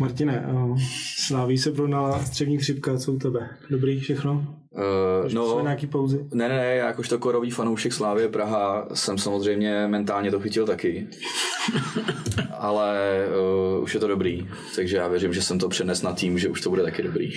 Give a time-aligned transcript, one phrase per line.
[0.00, 0.78] Martine, uh,
[1.26, 3.50] Sláví se prohnala střední chřipka, co u tebe?
[3.70, 4.56] Dobrý všechno?
[4.70, 6.18] Uh, no, nějaký pauzy?
[6.34, 11.08] Ne, ne, ne, já jakožto korový fanoušek Slávě Praha jsem samozřejmě mentálně to chytil taky.
[12.58, 13.26] Ale
[13.76, 16.48] uh, už je to dobrý, takže já věřím, že jsem to přenes na tým, že
[16.48, 17.30] už to bude taky dobrý.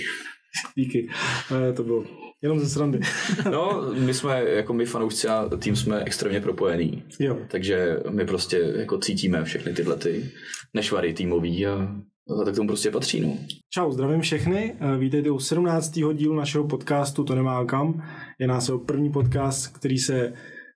[0.74, 1.08] Díky,
[1.50, 2.04] uh, to bylo
[2.44, 3.00] jenom ze srandy.
[3.50, 7.02] no, my jsme, jako my fanoušci a tým jsme extrémně propojení.
[7.20, 7.38] Jo.
[7.48, 10.30] Takže my prostě jako cítíme všechny tyhle ty
[10.74, 11.96] nešvary týmový a
[12.40, 13.20] a tak tomu prostě patří.
[13.20, 13.36] No.
[13.70, 14.74] Čau, zdravím všechny.
[14.98, 15.90] Vítejte u 17.
[15.90, 18.02] dílu našeho podcastu To nemá kam.
[18.38, 20.32] Je nás o první podcast, který se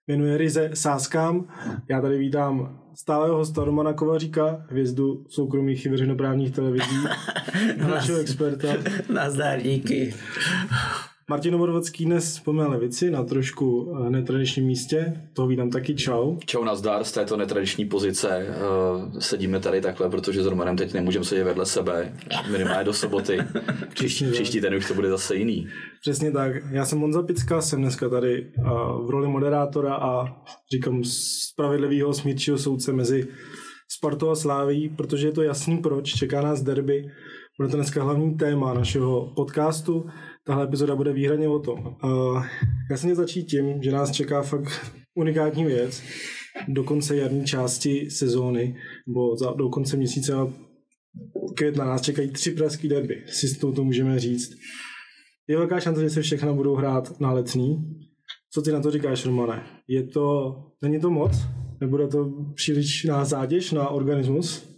[0.09, 1.49] jmenuje Rize Sáskám.
[1.91, 6.97] Já tady vítám stálého hosta Romana Kovaříka, hvězdu soukromých i veřejnoprávních televizí,
[7.77, 8.69] našeho experta.
[9.13, 10.15] Nazdar, díky.
[11.31, 15.23] Martin Novodvodský dnes pomé levici na trošku eh, netradičním místě.
[15.33, 16.37] To vítám taky čau.
[16.47, 18.47] Čau nazdar z této netradiční pozice.
[18.47, 22.13] Uh, sedíme tady takhle, protože s Romanem teď nemůžeme sedět vedle sebe.
[22.53, 23.39] Minimálně do soboty.
[23.95, 25.69] Příští, příští ten už to bude zase jiný.
[26.01, 26.53] Přesně tak.
[26.71, 32.59] Já jsem Monza Picka, jsem dneska tady uh, v roli moderátora a říkám spravedlivého smírčího
[32.59, 33.29] soudce mezi
[33.89, 36.15] Spartou a Sláví, protože je to jasný proč.
[36.15, 37.11] Čeká nás derby.
[37.59, 40.07] Bude to dneska hlavní téma našeho podcastu
[40.49, 41.97] tahle epizoda bude výhradně o tom.
[42.05, 42.45] Uh,
[42.91, 46.03] já jsem začít tím, že nás čeká fakt unikátní věc
[46.69, 48.77] do konce jarní části sezóny,
[49.07, 50.33] nebo za, do konce měsíce
[51.57, 54.51] května nás čekají tři pražský derby, si to, to můžeme říct.
[55.49, 57.77] Je velká šance, že se všechno budou hrát na letní.
[58.51, 59.67] Co ty na to říkáš, Romane?
[59.89, 61.33] Je to, není to moc?
[61.81, 64.78] Nebude to příliš na zátěž na organismus?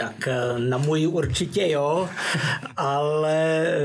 [0.00, 2.08] Tak eh, na můj určitě jo,
[2.76, 3.80] ale eh,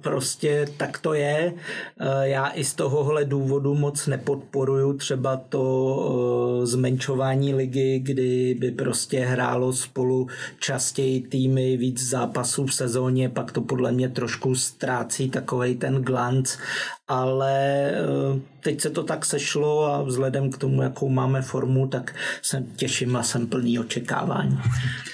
[0.00, 1.54] prostě tak to je.
[2.00, 9.20] Eh, já i z tohohle důvodu moc nepodporuju třeba to zmenšování ligy, kdy by prostě
[9.20, 15.74] hrálo spolu častěji týmy víc zápasů v sezóně, pak to podle mě trošku ztrácí takovej
[15.74, 16.56] ten glanc
[17.08, 22.14] ale eh, teď se to tak sešlo a vzhledem k tomu, jakou máme formu, tak
[22.42, 24.58] se těším a jsem plný očekávání.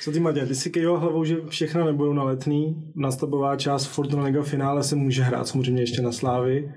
[0.03, 4.25] Co ty, Matěj, ty si kejval hlavou, že všechno nebudou na letný, nastavová část Fortuna
[4.25, 6.72] Liga finále se může hrát samozřejmě ještě na Slávy.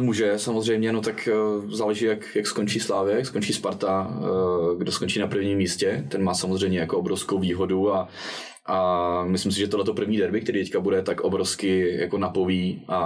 [0.00, 4.92] Může, samozřejmě, no tak uh, záleží, jak, jak skončí Slávě, jak skončí Sparta, uh, kdo
[4.92, 8.08] skončí na prvním místě, ten má samozřejmě jako obrovskou výhodu a
[8.68, 12.96] a myslím si, že tohleto první derby, který teďka bude tak obrovsky jako napoví a,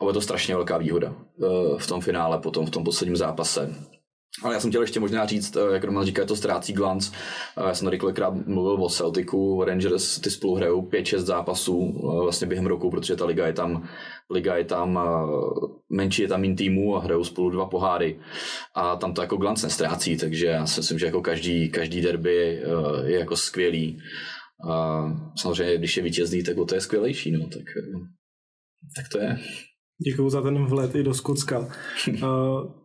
[0.00, 1.46] a bude to strašně velká výhoda eh,
[1.78, 3.74] v tom finále, potom v tom posledním zápase.
[4.42, 7.12] Ale já jsem chtěl ještě možná říct, eh, jak Roman říká, to ztrácí glanc.
[7.56, 12.46] Eh, já jsem tady kolikrát mluvil o Celticu, Rangers ty spolu hrajou 5-6 zápasů vlastně
[12.46, 13.88] během roku, protože ta liga je tam,
[14.30, 14.98] liga je tam
[15.90, 18.20] menší, je tam méně týmů a hrajou spolu dva poháry.
[18.74, 22.62] A tam to jako glanc nestrácí, takže já si myslím, že jako každý, každý derby
[23.04, 24.02] je jako skvělý.
[24.68, 25.04] A
[25.36, 27.62] samozřejmě, když je vítězný, tak o to je skvělejší, no, tak,
[28.96, 29.38] tak to je.
[30.04, 31.58] Děkuji za ten vlet i do Skotska.
[31.58, 31.66] uh,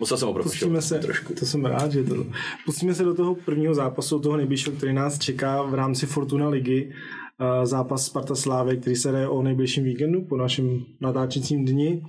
[0.00, 1.34] Musel jsem ho Pustíme se, trošku.
[1.34, 2.26] To jsem rád, že to...
[2.64, 6.92] Pustíme se do toho prvního zápasu, toho nejbližšího, který nás čeká v rámci Fortuna ligy.
[7.40, 12.02] Uh, zápas Sparta Slávy, který se jde o nejbližším víkendu po našem natáčecím dni.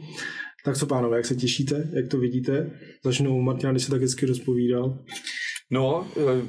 [0.65, 2.71] Tak co pánové, jak se těšíte, jak to vidíte?
[3.03, 4.99] Začnu u Martina, když se tak hezky rozpovídal.
[5.73, 6.41] No, eh,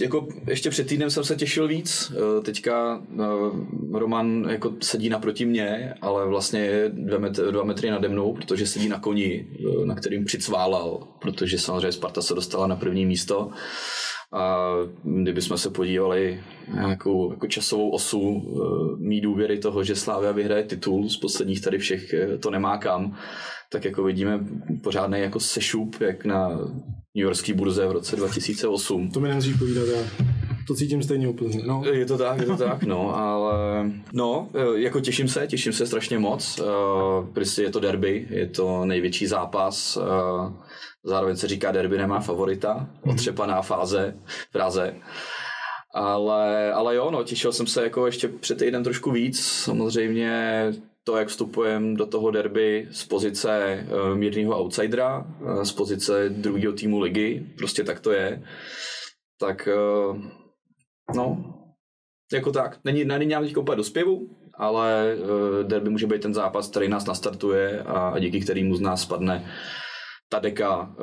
[0.00, 2.12] jako ještě před týdnem jsem se těšil víc.
[2.16, 7.90] Eh, teďka eh, Roman jako sedí naproti mě, ale vlastně je dva metry, dva metry
[7.90, 9.46] nade mnou, protože sedí na koni,
[9.84, 13.50] na kterým přicválal, protože samozřejmě Sparta se dostala na první místo.
[14.34, 14.68] A
[15.04, 16.40] kdybychom se podívali
[16.74, 18.42] nějakou jako časovou osu
[18.98, 23.16] mý důvěry toho, že Slávia vyhraje titul z posledních tady všech, to nemá kam,
[23.72, 24.40] tak jako vidíme
[24.82, 26.58] pořádný jako sešup, jak na
[27.14, 29.10] New Yorkský burze v roce 2008.
[29.10, 30.02] To mi nemusíš povídat, já
[30.66, 31.62] to cítím stejně úplně.
[31.66, 31.82] No.
[31.92, 33.54] Je to tak, je to tak, no, ale
[34.12, 36.60] no, jako těším se, těším se strašně moc.
[37.32, 39.98] Prostě je to derby, je to největší zápas.
[41.04, 43.14] Zároveň se říká derby nemá favorita, mhm.
[43.14, 44.14] otřepaná fáze,
[44.52, 44.94] fráze.
[45.94, 49.40] Ale, ale jo, no, těšil jsem se jako ještě před týden trošku víc.
[49.40, 50.66] Samozřejmě
[51.04, 56.72] to, jak vstupujeme do toho derby z pozice uh, mírného outsidera, uh, z pozice druhého
[56.72, 58.42] týmu ligy, prostě tak to je,
[59.40, 59.68] tak
[60.08, 60.16] uh,
[61.14, 61.54] no,
[62.32, 62.78] jako tak.
[62.84, 65.16] Není, není nějak teď úplně do zpěvu, ale
[65.62, 69.52] derby může být ten zápas, který nás nastartuje a, díky kterému z nás spadne
[70.28, 70.96] ta deka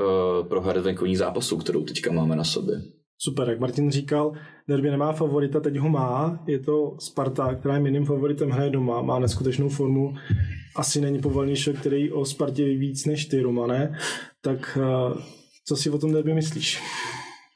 [0.50, 2.82] pro venkovních zápasů, kterou teďka máme na sobě.
[3.22, 4.34] Super, jak Martin říkal,
[4.68, 6.44] derby nemá favorita, teď ho má.
[6.48, 10.16] Je to Sparta, která je jiným favoritem, hraje doma, má neskutečnou formu.
[10.76, 13.98] Asi není povolnější, který o Spartě ví víc než ty, Romane.
[14.42, 15.22] Tak eh,
[15.66, 16.82] co si o tom derby myslíš?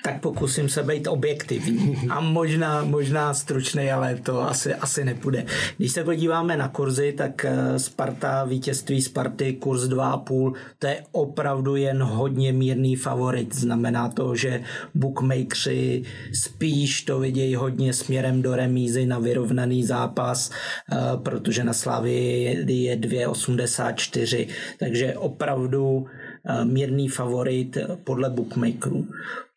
[0.03, 5.45] Tak pokusím se být objektivní a možná, možná stručný, ale to asi, asi nepůjde.
[5.77, 11.75] Když se podíváme na kurzy, tak eh, Sparta, vítězství Sparty, kurz 2,5, to je opravdu
[11.75, 13.55] jen hodně mírný favorit.
[13.55, 14.63] Znamená to, že
[14.95, 16.03] bookmakeri
[16.33, 22.95] spíš to vidějí hodně směrem do remízy na vyrovnaný zápas, eh, protože na Slavii je
[22.97, 24.47] 2,84,
[24.79, 26.05] takže opravdu
[26.45, 29.07] eh, mírný favorit podle bookmakerů.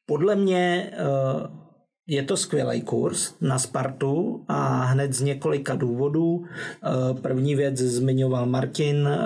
[0.06, 0.96] Podle mě eh,
[2.08, 6.44] je to skvělý kurz na Spartu a hned z několika důvodů.
[6.44, 9.20] Eh, první věc zmiňoval Martin, eh,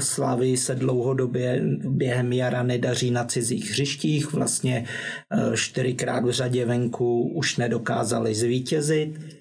[0.00, 4.84] Slavy se dlouhodobě během jara nedaří na cizích hřištích, vlastně
[5.54, 9.35] čtyřikrát v řadě venku už nedokázali zvítězit.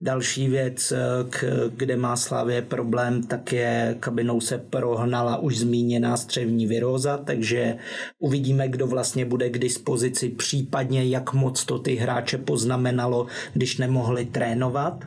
[0.00, 0.98] Další věc, eh,
[1.76, 7.76] kde má Slavě problém, tak je kabinou se prohnala už zmíněná střevní viróza, takže
[8.18, 14.24] uvidíme, kdo vlastně bude k dispozici, případně jak moc to ty hráče poznamenalo, když nemohli
[14.26, 15.04] trénovat.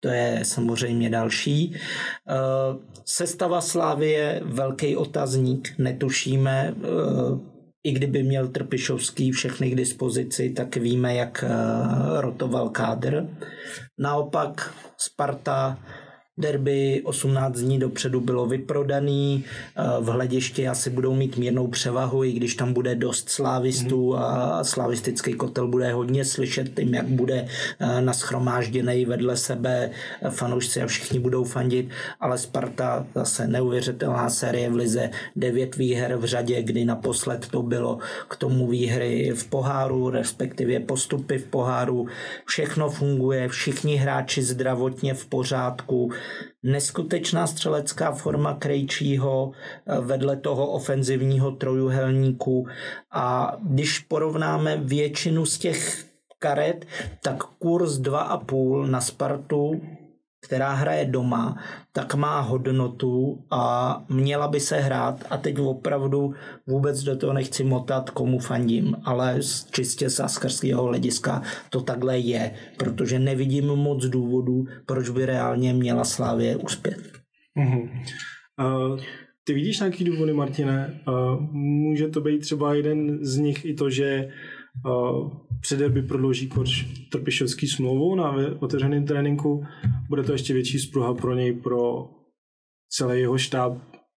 [0.00, 1.74] To je samozřejmě další.
[1.74, 2.34] Eh,
[3.04, 7.49] sestava Slávy je velký otazník, netušíme, eh,
[7.84, 11.50] i kdyby měl Trpišovský všechny k dispozici, tak víme, jak eh,
[12.20, 13.28] rotoval kádr.
[13.98, 15.78] Naopak Sparta
[16.40, 19.44] Derby 18 dní dopředu bylo vyprodaný,
[19.76, 24.22] eh, v hledišti asi budou mít mírnou převahu, i když tam bude dost slávistů mhm.
[24.22, 27.46] a slavistický kotel bude hodně slyšet tím, jak bude
[27.80, 29.90] eh, naschromážděný vedle sebe
[30.30, 31.88] fanoušci a všichni budou fandit,
[32.20, 37.98] ale Sparta zase neuvěřitelná série v lize, devět výher v řadě, kdy naposled to bylo
[38.28, 42.06] k tomu výhry v poháru, respektive postupy v poháru,
[42.44, 46.12] všechno funguje, všichni hráči zdravotně v pořádku,
[46.62, 49.52] neskutečná střelecká forma Krejčího
[49.86, 52.66] eh, vedle toho ofenzivního trojuhelníku.
[53.10, 56.04] A když porovnáme většinu z těch
[56.38, 56.86] karet,
[57.22, 59.80] tak kurz 2,5 na Spartu
[60.42, 61.56] která hraje doma,
[61.92, 66.34] tak má hodnotu a měla by se hrát a teď opravdu
[66.66, 72.18] vůbec do toho nechci motat, komu fandím, ale z čistě z askarského hlediska to takhle
[72.18, 76.98] je, protože nevidím moc důvodů, proč by reálně měla Slávě uspět.
[77.58, 77.90] Uh-huh.
[78.60, 79.00] Uh,
[79.44, 81.00] ty vidíš nějaký důvody, Martine?
[81.08, 84.28] Uh, může to být třeba jeden z nich i to, že
[85.60, 89.64] přede by prodlouží Korč Trpišovský smlouvu na otevřeném tréninku.
[90.08, 92.08] Bude to ještě větší spruha pro něj, pro
[92.88, 93.72] celý jeho štáb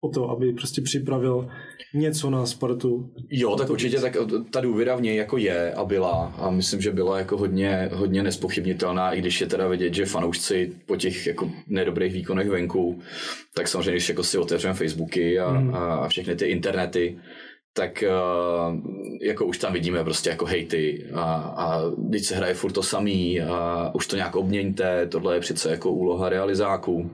[0.04, 1.50] o to, aby prostě připravil
[1.94, 3.14] něco na Spartu.
[3.30, 4.18] Jo, tak určitě tak
[4.52, 8.24] ta důvěra v něj jako je a byla a myslím, že byla jako hodně, hodně
[8.24, 13.00] nespochybnitelná, i když je teda vidět, že fanoušci po těch jako nedobrých výkonech venku,
[13.56, 15.76] tak samozřejmě, když jako si otevřeme Facebooky a, mm.
[15.76, 17.18] a všechny ty internety,
[17.74, 18.76] tak uh,
[19.22, 23.42] jako už tam vidíme prostě jako hejty a, a když se hraje furt to samý
[23.42, 27.12] a už to nějak obměňte, tohle je přece jako úloha realizáků.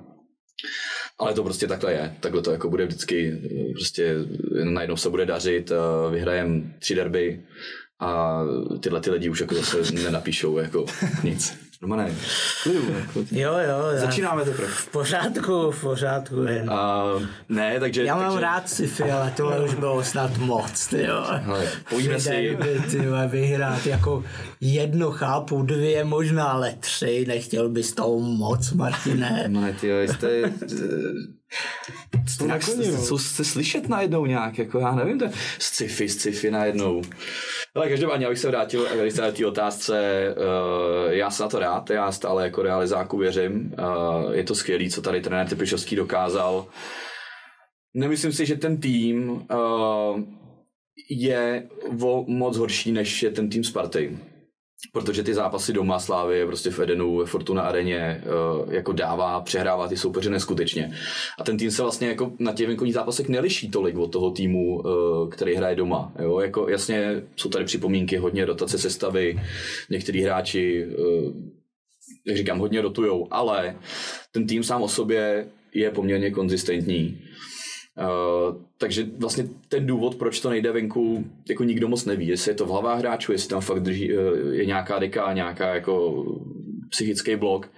[1.20, 2.16] Ale to prostě takhle je.
[2.20, 3.42] Takhle to jako bude vždycky,
[3.74, 4.16] prostě
[4.64, 5.72] najednou se bude dařit,
[6.12, 7.44] vyhrajem tři derby
[8.00, 8.42] a
[8.80, 10.86] tyhle ty lidi už jako zase nenapíšou jako
[11.24, 11.67] nic.
[11.82, 12.16] Romane,
[12.64, 14.00] klidu, jako, jo, jo.
[14.00, 14.68] Začínáme teprve.
[14.68, 16.44] V pořádku, v pořádku.
[16.44, 16.70] Jen.
[16.70, 17.04] A,
[17.50, 18.04] ne, takže...
[18.04, 18.42] Já mám takže...
[18.42, 21.26] rád sci-fi, ale tohle už bylo snad moc, ty jo.
[21.90, 22.58] Pojďme si...
[22.92, 24.24] Ty vyhrát jako
[24.62, 29.44] jedno chápu, dvě možná, ale tři, nechtěl bys toho moc, Martine.
[29.48, 30.42] No, ty jo, jste
[33.08, 37.02] co se slyšet najednou nějak, jako já nevím, to je sci-fi, sci-fi najednou.
[37.78, 42.12] Ale každopádně, abych se vrátil, se té otázce, uh, já se na to rád, já
[42.12, 46.66] stále jako realizáku věřím, uh, je to skvělý, co tady trenér Typišovský dokázal.
[47.94, 50.22] Nemyslím si, že ten tým uh,
[51.10, 54.18] je vo, moc horší, než je ten tým Sparty
[54.92, 59.88] protože ty zápasy doma Slávy prostě v Edenu, ve Fortuna areně eh, jako dává, přehrává
[59.88, 60.94] ty soupeře neskutečně.
[61.40, 64.84] A ten tým se vlastně jako na těch venkovních zápasech neliší tolik od toho týmu,
[64.88, 64.92] eh,
[65.30, 66.14] který hraje doma.
[66.20, 66.40] Jo?
[66.40, 69.42] Jako jasně jsou tady připomínky, hodně rotace sestavy,
[69.90, 71.58] některý hráči eh,
[72.28, 73.76] jak říkám, hodně rotujou, ale
[74.32, 77.22] ten tým sám o sobě je poměrně konzistentní
[78.00, 82.28] Uh, takže vlastně ten důvod, proč to nejde venku, jako nikdo moc neví.
[82.28, 85.76] Jestli je to v hlavách hráčů, jestli tam fakt drží, uh, je nějaká deka, nějaká
[85.76, 86.26] jako
[86.90, 87.70] psychický blok.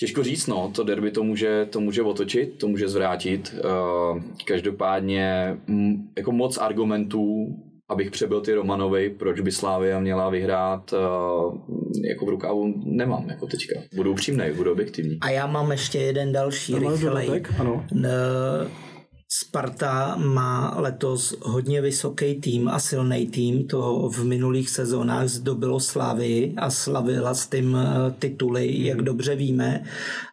[0.00, 3.54] Těžko říct, no, to derby to může, to může otočit, to může zvrátit.
[3.64, 7.46] Uh, každopádně m, jako moc argumentů,
[7.88, 10.98] abych přebyl ty Romanovi, proč by Slávia měla vyhrát, uh,
[12.10, 13.80] jako v rukávu nemám, jako teďka.
[13.94, 15.18] Budu upřímnej, budu objektivní.
[15.20, 17.42] A já mám ještě jeden další rychlej.
[17.58, 17.86] Ano.
[17.92, 18.00] Uh,
[19.30, 26.54] Sparta má letos hodně vysoký tým a silný tým, to v minulých sezónách zdobilo Slavy
[26.56, 29.84] a slavila s tím eh, tituly, jak dobře víme.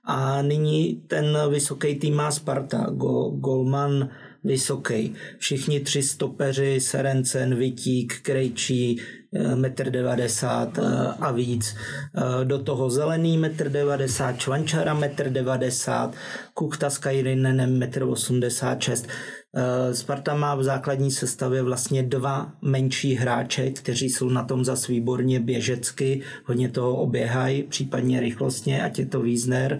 [0.03, 2.87] A nyní ten vysoký tým má Sparta.
[2.91, 4.09] Go, Golman
[4.43, 5.13] vysoký.
[5.37, 9.01] Všichni tři stopeři, Serencen, Vitík, Krejčí,
[9.33, 11.75] 1,90 m eh, a víc.
[12.17, 16.11] Eh, do toho zelený 1,90 m, Čvančara 1,90 m,
[16.53, 19.09] Kuchta s Kajrinenem 1,86 m.
[19.57, 24.87] Eh, Sparta má v základní sestavě vlastně dva menší hráče, kteří jsou na tom zas
[24.87, 29.79] výborně běžecky, hodně toho oběhají, případně rychlostně, ať je to Wiesner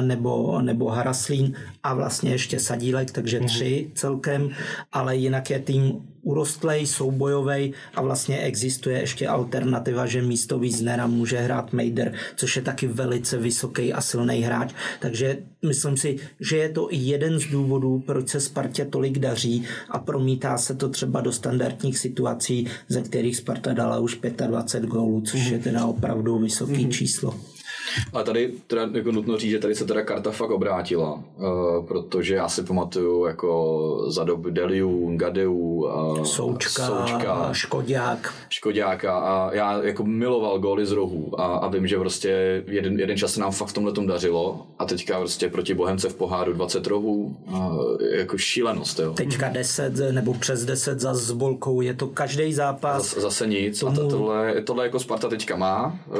[0.00, 3.48] nebo, nebo Haraslín a vlastně ještě Sadílek, takže mhm.
[3.48, 4.50] tři celkem,
[4.92, 11.38] ale jinak je tým urostlej, soubojovej a vlastně existuje ještě alternativa, že místo Wiesnera může
[11.38, 14.74] hrát Mejder, což je taky velice vysoký a silný hráč.
[15.00, 19.64] Takže myslím si, že je to i jeden z důvodů, proč se Spartě tolik daří
[19.90, 25.20] a promítá se to třeba do standardních situací, ze kterých Sparta dala už 25 gólů,
[25.20, 26.90] což je teda opravdu vysoký mm-hmm.
[26.90, 27.34] číslo.
[28.12, 32.34] Ale tady teda jako nutno říct, že tady se teda karta fakt obrátila, uh, protože
[32.34, 38.34] já si pamatuju jako za dob Deliu, Gadeu, uh, Součka, Součka, Škodák.
[38.48, 43.16] Škodáka a já jako miloval góly z rohů a, a vím, že prostě jeden, jeden
[43.16, 46.52] čas se nám fakt v tomhle tom dařilo a teďka prostě proti Bohemce v poháru
[46.52, 48.98] 20 rohů, uh, jako šílenost.
[48.98, 49.12] Jo.
[49.12, 53.02] Teďka 10 nebo přes 10 za s Bolkou, je to každý zápas.
[53.02, 53.92] Zase, zase nic tomu...
[53.92, 56.16] a to, tohle, tohle jako Sparta teďka má, uh,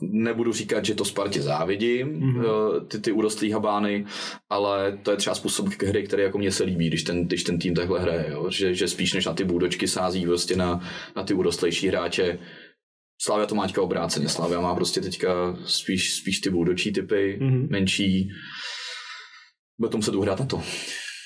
[0.00, 2.86] nebudu říkat, že to Spartě závidím, mm-hmm.
[2.86, 4.06] ty, ty urostlý habány,
[4.50, 7.44] ale to je třeba způsob k hry, který jako mně se líbí, když ten, když
[7.44, 8.50] ten tým takhle hraje, jo?
[8.50, 10.80] Že, že spíš než na ty bůdočky sází prostě na,
[11.16, 12.38] na ty urostlejší hráče,
[13.22, 14.28] Slávia to má teďka obráceně.
[14.28, 17.70] Slávia má prostě teďka spíš, spíš ty bůdočí typy, mm-hmm.
[17.70, 18.30] menší.
[19.78, 20.62] Bude tomu se hrát na to.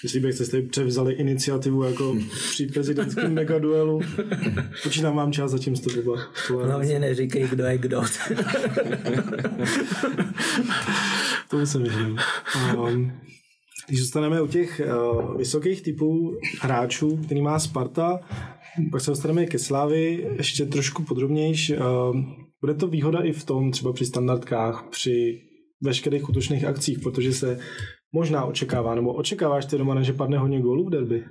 [0.04, 2.16] Jestli byste tady převzali iniciativu jako
[2.50, 4.00] při prezidentském megaduelu,
[4.82, 6.22] počítám vám čas, zatím jste oba.
[6.64, 8.02] Hlavně neříkej, kdo je kdo.
[11.50, 12.18] to se myslím.
[12.78, 13.12] Um,
[13.88, 18.20] když zůstaneme u těch uh, vysokých typů hráčů, který má Sparta,
[18.92, 21.76] pak se dostaneme ke Slávy ještě trošku podrobnější.
[21.76, 21.82] Uh,
[22.60, 25.40] bude to výhoda i v tom, třeba při standardkách, při
[25.82, 27.58] veškerých útočných akcích, protože se
[28.14, 31.24] možná očekává, nebo očekáváš ty doma, že padne hodně gólů v derby?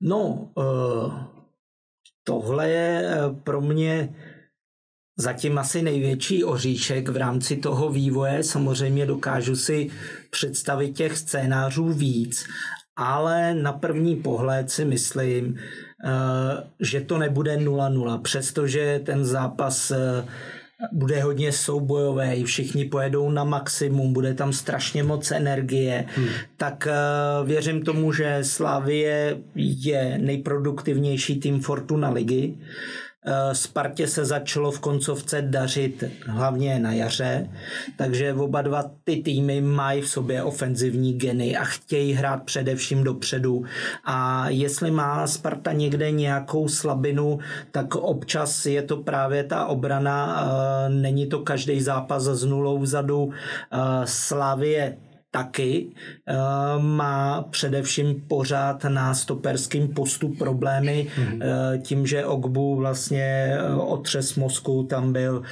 [0.00, 1.12] No, uh,
[2.24, 4.14] tohle je eh, pro mě
[5.18, 8.44] zatím asi největší oříšek v rámci toho vývoje.
[8.44, 9.90] Samozřejmě dokážu si
[10.30, 12.46] představit těch scénářů víc,
[12.96, 19.92] ale na první pohled si myslím, eh, že to nebude 0-0, přestože ten zápas
[20.92, 26.28] bude hodně soubojové, všichni pojedou na maximum, bude tam strašně moc energie, hmm.
[26.56, 26.88] tak
[27.40, 32.54] uh, věřím tomu, že Slavie je nejproduktivnější tým Fortuna ligy.
[32.54, 33.07] Eh,
[33.52, 37.50] Spartě se začalo v koncovce dařit hlavně na jaře,
[37.96, 43.64] takže oba dva ty týmy mají v sobě ofenzivní geny a chtějí hrát především dopředu.
[44.04, 47.38] A jestli má Sparta někde nějakou slabinu,
[47.70, 50.42] tak občas je to právě ta obrana.
[50.42, 53.30] Eh, není to každý zápas s nulou vzadu.
[53.72, 54.96] Eh, Slavie
[55.30, 55.90] taky
[56.26, 56.34] eh,
[56.78, 61.82] má především pořád na stoperským postu problémy mm-hmm.
[61.82, 65.42] tím, že Ogbu vlastně eh, otřes mozku tam byl,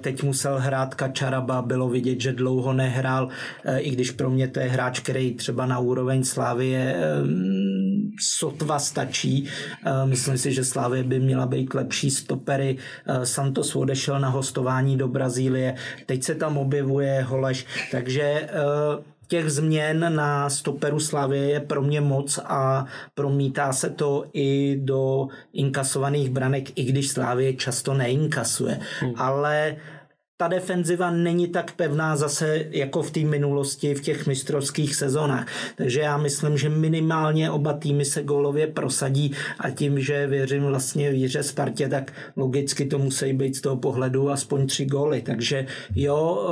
[0.00, 3.28] teď musel hrát Kačaraba, bylo vidět, že dlouho nehrál,
[3.76, 6.96] i když pro mě to je hráč, který třeba na úroveň Slávie
[8.20, 9.48] sotva stačí.
[10.04, 12.76] Myslím si, že Slávie by měla být lepší stopery.
[13.24, 15.74] Santos odešel na hostování do Brazílie,
[16.06, 18.48] teď se tam objevuje Holeš, takže
[19.28, 25.28] těch změn na stoperu Slavy je pro mě moc a promítá se to i do
[25.52, 28.80] inkasovaných branek, i když Slávě často neinkasuje.
[29.00, 29.12] Hmm.
[29.16, 29.76] Ale
[30.42, 35.46] ta defenziva není tak pevná zase jako v té minulosti v těch mistrovských sezónách.
[35.76, 41.10] Takže já myslím, že minimálně oba týmy se gólově prosadí a tím, že věřím vlastně
[41.10, 45.22] víře Spartě, tak logicky to musí být z toho pohledu aspoň tři góly.
[45.22, 46.48] Takže jo,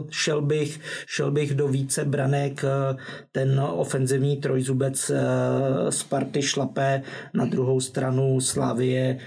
[0.00, 2.96] eh, šel bych, šel bych do více branek, eh,
[3.32, 7.02] ten ofenzivní trojzubec eh, Sparty šlapé,
[7.34, 9.18] na druhou stranu Slavie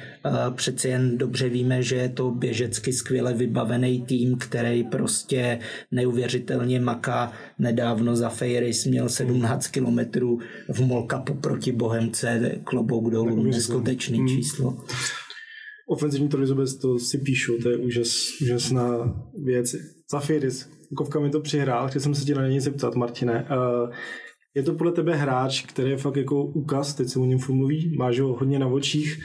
[0.56, 5.60] přeci jen dobře víme, že je to běžecky skvěle vybavený tým, který prostě
[5.92, 7.32] neuvěřitelně maká.
[7.60, 10.40] Nedávno za Fejris měl 17 kilometrů
[10.74, 14.28] v Molkapu proti Bohemce, klobouk dolů, neskutečný hmm.
[14.28, 14.78] číslo.
[15.90, 18.08] Ofenzivní trojzubec to si píšu, to je úžas,
[18.42, 19.76] úžasná věc.
[20.12, 23.48] Zafiris, Kovka mi to přihrál, chtěl jsem se tě na něj zeptat, Martine.
[23.52, 23.94] Uh,
[24.58, 27.96] je to podle tebe hráč, který je fakt jako úkaz, teď se o něm mluví,
[27.98, 29.22] máš ho hodně na očích, eh,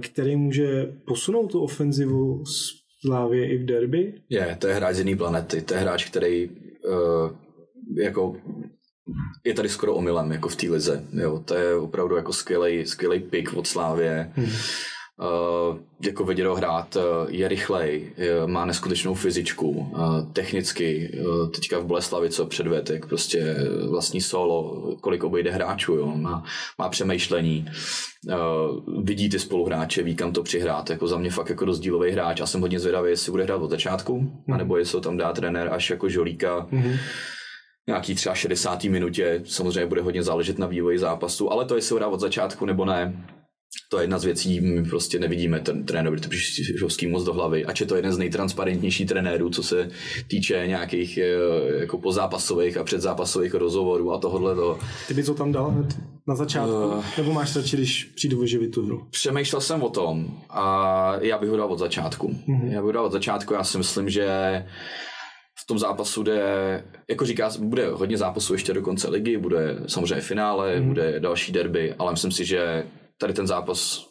[0.00, 4.14] který může posunout tu ofenzivu z Slávě i v derby?
[4.28, 5.62] Je, to je hráč z jiné planety.
[5.62, 7.30] To je hráč, který uh,
[7.96, 8.36] jako
[9.44, 11.04] je tady skoro omylem jako v té lize.
[11.12, 11.42] Jo.
[11.44, 14.32] To je opravdu jako skvělý, skvělý pick od Slávě.
[14.34, 14.50] Hmm.
[15.22, 21.78] Uh, jako ho hrát, uh, je rychlej, je, má neskutečnou fyzičku, uh, technicky, uh, teďka
[21.78, 23.56] v Boleslavi, co předved, jak prostě
[23.90, 26.44] vlastní solo, kolik obejde hráčů, jo, má,
[26.78, 27.66] má přemýšlení,
[28.28, 32.40] uh, vidí ty spoluhráče, ví kam to přihrát, jako za mě fakt jako rozdílový hráč,
[32.40, 34.54] já jsem hodně zvědavý, jestli bude hrát od začátku, mm.
[34.54, 36.96] anebo jestli ho tam dá trenér až jako žolíka, mm
[37.86, 38.84] nějaký třeba 60.
[38.84, 42.66] minutě, samozřejmě bude hodně záležet na vývoji zápasu, ale to jestli ho dá od začátku
[42.66, 43.26] nebo ne,
[43.88, 47.80] to je jedna z věcí, my prostě nevidíme ten trenér Břišovský moc do hlavy, ač
[47.80, 49.90] je to jeden z nejtransparentnějších trenérů, co se
[50.28, 51.28] týče nějakých eh,
[51.80, 54.54] jako pozápasových a předzápasových rozhovorů a tohohle.
[54.54, 54.78] To.
[55.08, 55.86] Ty bys to tam dal hned
[56.28, 56.86] na začátku?
[56.86, 59.06] Uh, nebo máš radši, když přijdu vyživit tu hru?
[59.10, 62.28] Přemýšlel jsem o tom a já bych ho dal od začátku.
[62.28, 62.72] Mm-hmm.
[62.72, 64.26] Já bych ho dal od začátku, já si myslím, že
[65.62, 70.20] v tom zápasu jde, jako říká, bude hodně zápasů ještě do konce ligy, bude samozřejmě
[70.20, 70.88] finále, mm.
[70.88, 72.84] bude další derby, ale myslím si, že
[73.18, 74.08] tady ten zápas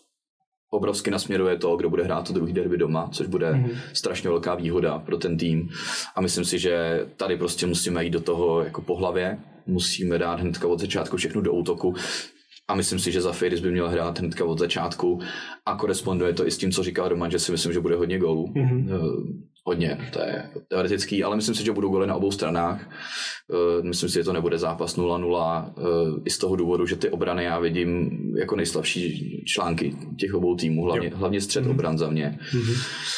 [0.69, 3.77] obrovsky nasměruje to, kdo bude hrát to druhý derby doma, což bude mm-hmm.
[3.93, 5.69] strašně velká výhoda pro ten tým.
[6.15, 10.39] A myslím si, že tady prostě musíme jít do toho jako po hlavě, musíme dát
[10.39, 11.95] hnedka od začátku všechno do útoku.
[12.67, 15.19] A myslím si, že Zafiris by měl hrát hnedka od začátku
[15.65, 18.19] a koresponduje to i s tím, co říkal Roman, že si myslím, že bude hodně
[18.19, 18.53] gólů.
[18.55, 22.89] Mm-hmm hodně, to je teoretický, ale myslím si, že budou goly na obou stranách.
[23.53, 25.81] Eh, myslím si, že to nebude zápas 0-0 eh,
[26.25, 30.83] i z toho důvodu, že ty obrany já vidím jako nejslabší články těch obou týmů,
[30.83, 31.71] hlavně, hlavně střed mm-hmm.
[31.71, 32.39] obran za mě.
[32.53, 33.11] Mm-hmm.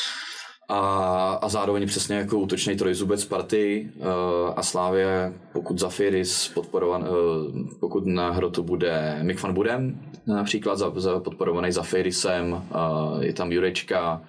[0.75, 4.05] A, a zároveň přesně jako útočný trojzubec party uh,
[4.55, 7.07] a Slávě, pokud Zafiris podporovan, uh,
[7.79, 13.51] pokud na hrotu bude Mick van Budem, například za, za podporovaný Zafirisem, uh, je tam
[13.51, 14.21] Jurečka,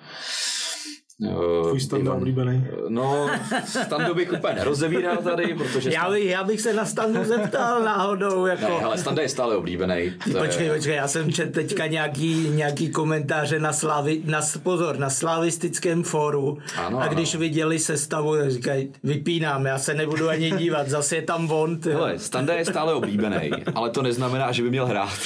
[1.69, 2.67] Tvůj standa oblíbený?
[2.89, 3.31] No,
[3.65, 5.91] standu bych úplně nerozevíral tady, protože...
[5.93, 8.47] Já bych, já bych se na standu zeptal náhodou.
[8.47, 8.69] Jako...
[8.69, 10.13] Ne, ale standa je stále oblíbený.
[10.39, 10.75] Počkej, je...
[10.75, 16.59] počkej, já jsem četl teďka nějaký, nějaký komentáře na, slavi, na pozor, na slavistickém fóru
[16.77, 17.41] ano, a když ano.
[17.41, 21.79] viděli sestavu, tak říkají, vypínám, já se nebudu ani dívat, zase je tam von.
[21.93, 25.19] Hele, standa je stále oblíbený, ale to neznamená, že by měl hrát.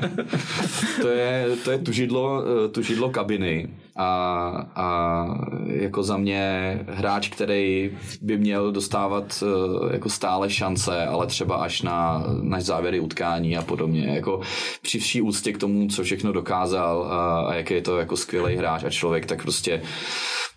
[1.02, 3.68] to, je, to je tužidlo, eh, tužidlo kabiny
[4.00, 5.26] a, a
[5.66, 7.90] jako za mě hráč, který
[8.22, 13.62] by měl dostávat eh, jako stále šance, ale třeba až na, na závěry utkání a
[13.62, 14.06] podobně.
[14.06, 14.40] Jako
[14.82, 18.56] při vší úctě k tomu, co všechno dokázal a, a jaký je to jako skvělý
[18.56, 19.82] hráč a člověk, tak prostě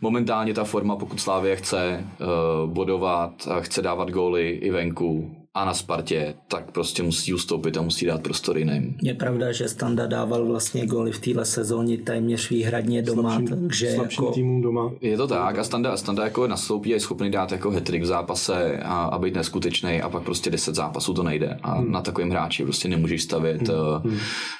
[0.02, 5.66] momentálně ta forma, pokud Slávě chce uh, bodovat a chce dávat góly i venku, a
[5.66, 8.98] na Spartě, tak prostě musí ustoupit a musí dát prostor jiným.
[9.02, 13.92] Je pravda, že Standa dával vlastně góly v téhle sezóně téměř výhradně doma, slabším, takže
[13.92, 14.34] slabším jako...
[14.34, 14.92] týmům doma.
[15.02, 18.06] Je to tak a Standa, Standa jako nastoupí a je schopný dát jako hetrik v
[18.06, 21.92] zápase a, a být neskutečný a pak prostě 10 zápasů to nejde a hmm.
[21.92, 23.78] na takovém hráči prostě nemůžeš stavět hmm.
[24.06, 24.14] Uh,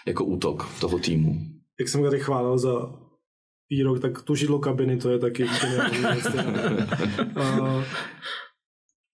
[0.08, 1.36] jako útok toho týmu.
[1.80, 2.90] Jak jsem tady chválil za
[3.70, 5.46] výrok, tak tu židlo kabiny, to je taky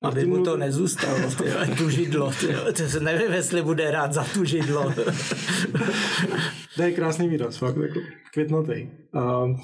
[0.01, 2.31] aby mu to nezůstalo, tyhle, tu židlo.
[2.39, 2.73] Tyhle.
[2.73, 4.93] To se nevím, jestli bude rád za tu židlo.
[6.75, 7.99] to je krásný výraz, fakt jako
[8.33, 8.89] květnatý.
[9.15, 9.55] Uh,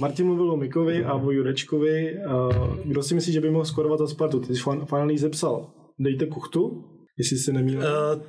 [0.00, 2.16] Martin mluvil o Mikovi a o Jurečkovi.
[2.26, 4.40] Uh, kdo si myslí, že by mohl skorovat za Spartu?
[4.40, 5.70] Ty jsi finální zepsal.
[5.98, 6.84] Dejte kuchtu?
[7.18, 7.80] Jestli se nemýlím.
[7.80, 7.84] Uh,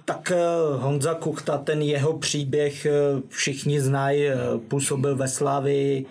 [0.06, 4.28] tak uh, Honza Kuchta, ten jeho příběh uh, všichni znají,
[4.68, 6.06] působil ve Slavii,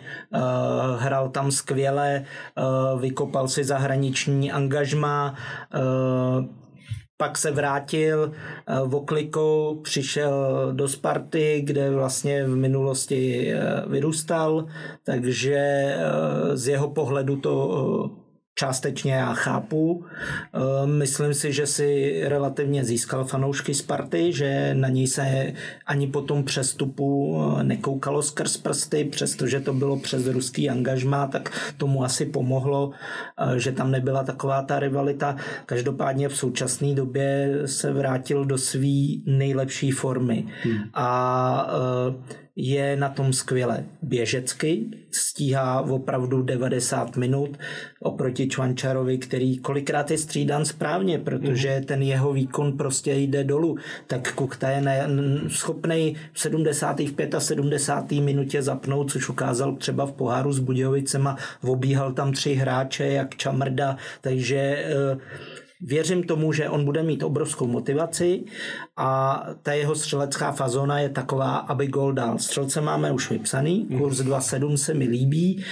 [0.99, 2.25] hrál tam skvěle,
[3.01, 5.35] vykopal si zahraniční angažma,
[7.17, 8.33] pak se vrátil
[8.85, 13.53] v oklikou, přišel do Sparty, kde vlastně v minulosti
[13.87, 14.67] vyrůstal,
[15.05, 15.95] takže
[16.55, 18.24] z jeho pohledu to
[18.55, 20.05] částečně já chápu.
[20.53, 25.53] Ehm, myslím si, že si relativně získal fanoušky Sparty, že na něj se
[25.87, 31.73] ani po tom přestupu eh, nekoukalo skrz prsty, přestože to bylo přes ruský angažmá, tak
[31.77, 32.91] tomu asi pomohlo,
[33.39, 35.37] eh, že tam nebyla taková ta rivalita.
[35.67, 40.47] Každopádně v současné době se vrátil do své nejlepší formy.
[40.63, 40.79] Hmm.
[40.95, 47.59] A eh, je na tom skvěle běžecky, stíhá opravdu 90 minut
[48.01, 51.85] oproti Čvančarovi, který kolikrát je střídan správně, protože mm.
[51.85, 53.77] ten jeho výkon prostě jde dolů.
[54.07, 55.09] Tak Kukta je ne,
[55.49, 58.11] schopný v 75 a 70.
[58.11, 63.97] minutě zapnout, což ukázal třeba v poháru s Budějovicema, obíhal tam tři hráče jak Čamrda,
[64.21, 65.21] takže uh,
[65.85, 68.45] věřím tomu, že on bude mít obrovskou motivaci
[68.97, 72.39] a ta jeho střelecká fazona je taková, aby gol dal.
[72.39, 75.65] Střelce máme už vypsaný, kurz 2.7 se mi líbí.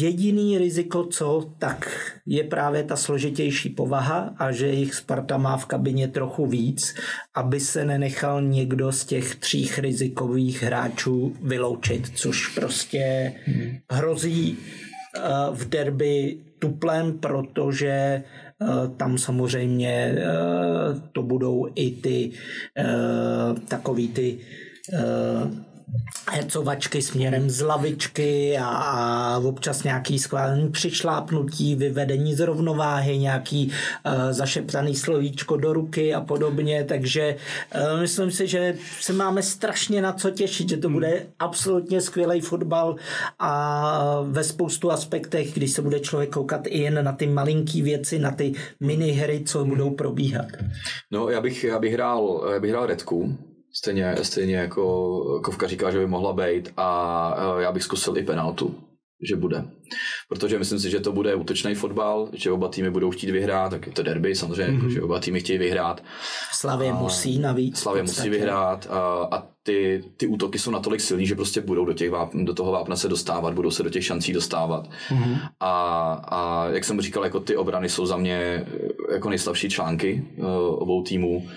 [0.00, 5.66] Jediný riziko, co, tak je právě ta složitější povaha a že jich Sparta má v
[5.66, 6.94] kabině trochu víc,
[7.34, 13.32] aby se nenechal někdo z těch tří rizikových hráčů vyloučit, což prostě
[13.90, 18.22] hrozí eh, v derby tuplem, protože
[18.96, 20.24] tam samozřejmě eh,
[21.12, 22.30] to budou i ty
[23.68, 24.38] takový ty
[26.30, 33.72] hercovačky směrem z lavičky a, a občas nějaký schválený přišlápnutí, vyvedení z rovnováhy, nějaký
[34.06, 37.36] uh, zašeptaný slovíčko do ruky a podobně, takže
[37.74, 42.40] uh, myslím si, že se máme strašně na co těšit, že to bude absolutně skvělý
[42.40, 42.96] fotbal
[43.38, 48.18] a ve spoustu aspektech, když se bude člověk koukat i jen na ty malinký věci,
[48.18, 50.46] na ty minihry, co budou probíhat.
[51.10, 53.38] No, já bych, já bych hrál, já bych hrál Redku,
[53.72, 58.74] Stejně, stejně jako Kovka říká, že by mohla být a já bych zkusil i penaltu,
[59.28, 59.64] že bude.
[60.28, 63.86] Protože myslím si, že to bude útočný fotbal, že oba týmy budou chtít vyhrát, tak
[63.86, 64.88] je to derby samozřejmě, mm-hmm.
[64.88, 66.02] že oba týmy chtějí vyhrát.
[66.52, 67.78] Slavě musí navíc.
[67.78, 71.92] Slavě musí vyhrát a, a ty, ty útoky jsou natolik silný, že prostě budou do,
[71.92, 74.88] těch váp, do toho vápna se dostávat, budou se do těch šancí dostávat.
[75.10, 75.38] Mm-hmm.
[75.60, 75.72] A,
[76.28, 78.66] a jak jsem říkal, jako ty obrany jsou za mě
[79.12, 81.48] jako nejslabší články uh, obou týmů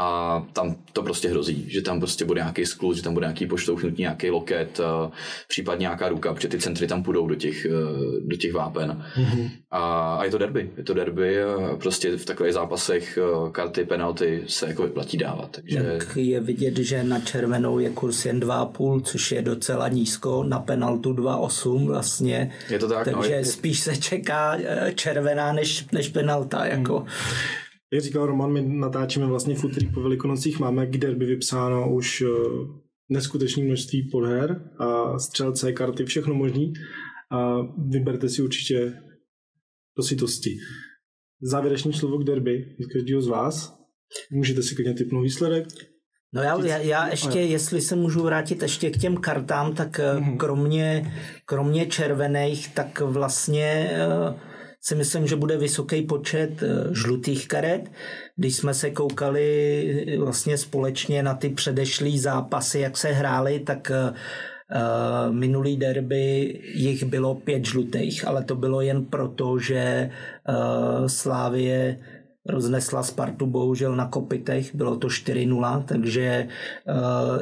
[0.00, 3.46] a tam to prostě hrozí, že tam prostě bude nějaký skluz, že tam bude nějaký
[3.46, 5.10] poštouchnutí, nějaký loket, uh,
[5.48, 9.04] případně nějaká ruka, protože ty centry tam půjdou do těch, uh, do těch vápen.
[9.16, 9.50] Mm-hmm.
[9.70, 13.18] A, a je to derby, je to derby a prostě v takových zápasech
[13.52, 15.50] karty, penalty se jako vyplatí dávat.
[15.50, 15.78] Takže...
[15.78, 20.58] Jak je vidět, že na červenou je kurz jen 2,5, což je docela nízko, na
[20.58, 22.50] penaltu 2,8 vlastně.
[22.70, 23.44] Je to tak, no, Takže no, je...
[23.44, 24.58] spíš se čeká
[24.94, 26.66] červená než, než penalta.
[26.66, 26.98] Jako.
[26.98, 27.06] Mm.
[27.92, 32.20] Jak říkal Roman, my natáčíme vlastně v úterý po velikonocích, máme k derby vypsáno už
[32.20, 32.26] eh,
[33.08, 36.72] neskutečné množství podher a střelce, karty, všechno možný
[37.30, 37.56] a
[37.88, 38.94] vyberte si určitě
[39.96, 40.56] do sitosti.
[41.42, 43.78] Závěrečný slovo k derby z každého z vás.
[44.32, 45.66] Můžete si klidně typnout výsledek.
[46.32, 50.36] No já, já, já ještě, jestli se můžu vrátit ještě k těm kartám, tak mm-hmm.
[50.36, 51.12] kromě,
[51.44, 53.90] kromě červených, tak vlastně
[54.28, 54.47] uh,
[54.80, 57.90] si myslím, že bude vysoký počet eh, žlutých karet.
[58.36, 59.46] Když jsme se koukali
[60.08, 63.92] eh, vlastně společně na ty předešlý zápasy, jak se hrály, tak
[64.68, 70.10] Uh, minulý derby jich bylo pět žlutých, ale to bylo jen proto, že
[71.06, 71.98] Slávie
[72.46, 76.48] roznesla Spartu bohužel na kopitech, bylo to 4-0, takže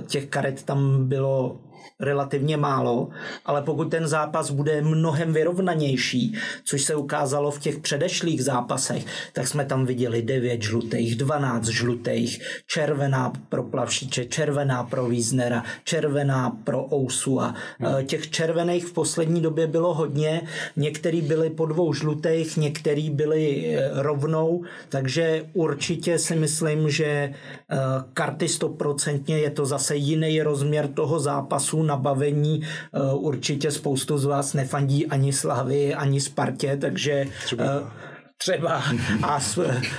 [0.07, 1.66] těch karet tam bylo
[2.01, 3.09] relativně málo,
[3.45, 9.49] ale pokud ten zápas bude mnohem vyrovnanější, což se ukázalo v těch předešlých zápasech, tak
[9.49, 16.87] jsme tam viděli 9 žlutých, 12 žlutých, červená pro Plavšiče, červená pro Víznera, červená pro
[16.93, 17.55] Ousua.
[17.79, 18.07] Hmm.
[18.07, 20.43] Těch červených v poslední době bylo hodně,
[20.77, 27.77] některý byli po dvou žlutých, některý byli eh, rovnou, takže určitě si myslím, že eh,
[28.13, 32.63] karty stoprocentně je to zase jiný rozměr toho zápasu na bavení.
[32.63, 38.07] Eh, určitě spoustu z vás nefandí ani Slavy, ani Spartě, takže třeba, eh,
[38.39, 38.83] třeba
[39.23, 39.41] a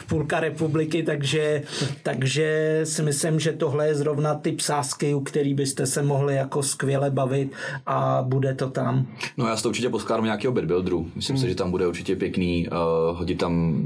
[0.08, 1.64] půlka republiky, takže,
[2.04, 6.64] takže si myslím, že tohle je zrovna ty psásky, u který byste se mohli jako
[6.64, 7.52] skvěle bavit
[7.86, 9.08] a bude to tam.
[9.38, 11.12] No já si to určitě poskládám nějakého bedbuilderu.
[11.16, 11.44] Myslím hmm.
[11.44, 13.84] si, že tam bude určitě pěkný uh, hodit tam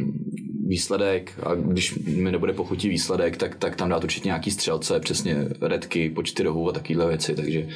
[0.72, 5.48] výsledek a když mi nebude pochutí výsledek, tak, tak tam dát určitě nějaký střelce, přesně
[5.62, 7.68] redky, počty rohů a takovéhle věci, takže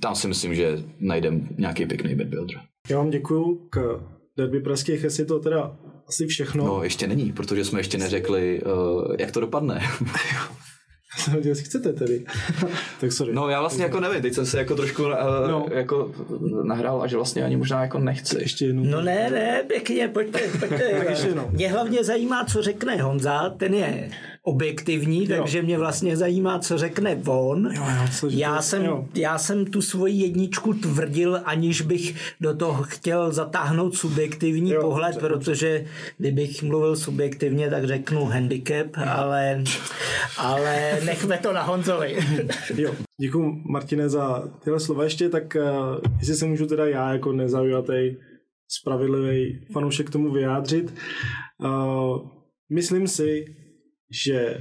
[0.00, 2.56] tam si myslím, že najdem nějaký pěkný bedbuilder.
[2.90, 4.00] Já vám děkuju k
[4.36, 5.76] derby pražských, jestli to teda
[6.08, 6.66] asi všechno.
[6.66, 9.80] No, ještě není, protože jsme ještě neřekli, uh, jak to dopadne.
[11.18, 12.24] jsem věděl, jestli chcete tedy.
[13.00, 13.32] tak sorry.
[13.32, 15.10] No já vlastně jako nevím, teď jsem se jako trošku uh,
[15.48, 15.66] no.
[15.70, 16.12] jako
[16.62, 18.40] nahrál a že vlastně ani možná jako nechce.
[18.40, 18.84] Ještě jednou.
[18.84, 21.06] No ne, ne, pěkně, pojďte, pojďte.
[21.50, 24.10] Mě hlavně zajímá, co řekne Honza, ten je
[24.44, 25.36] objektivní, jo.
[25.36, 27.70] takže mě vlastně zajímá, co řekne on.
[27.74, 27.82] Jo,
[28.22, 29.08] jo, já, to, jsem, jo.
[29.14, 35.14] já jsem tu svoji jedničku tvrdil, aniž bych do toho chtěl zatáhnout subjektivní jo, pohled,
[35.14, 35.84] dobře, protože
[36.18, 39.64] kdybych mluvil subjektivně, tak řeknu handicap, ale,
[40.38, 42.16] ale nechme to na Honzovi.
[42.76, 42.94] jo.
[43.20, 48.16] Děkuji Martine za tyhle slova ještě, tak uh, jestli se můžu teda já jako nezaujatý
[48.68, 50.94] spravedlivý fanoušek k tomu vyjádřit.
[51.64, 52.18] Uh,
[52.70, 53.44] myslím si,
[54.24, 54.60] že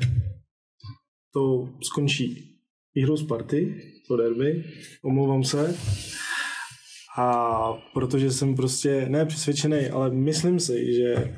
[1.34, 2.58] to skončí
[2.96, 3.76] výhrou Sparty,
[4.08, 4.64] to derby,
[5.04, 5.76] omlouvám se.
[7.18, 11.36] A protože jsem prostě ne přesvědčený, ale myslím si, že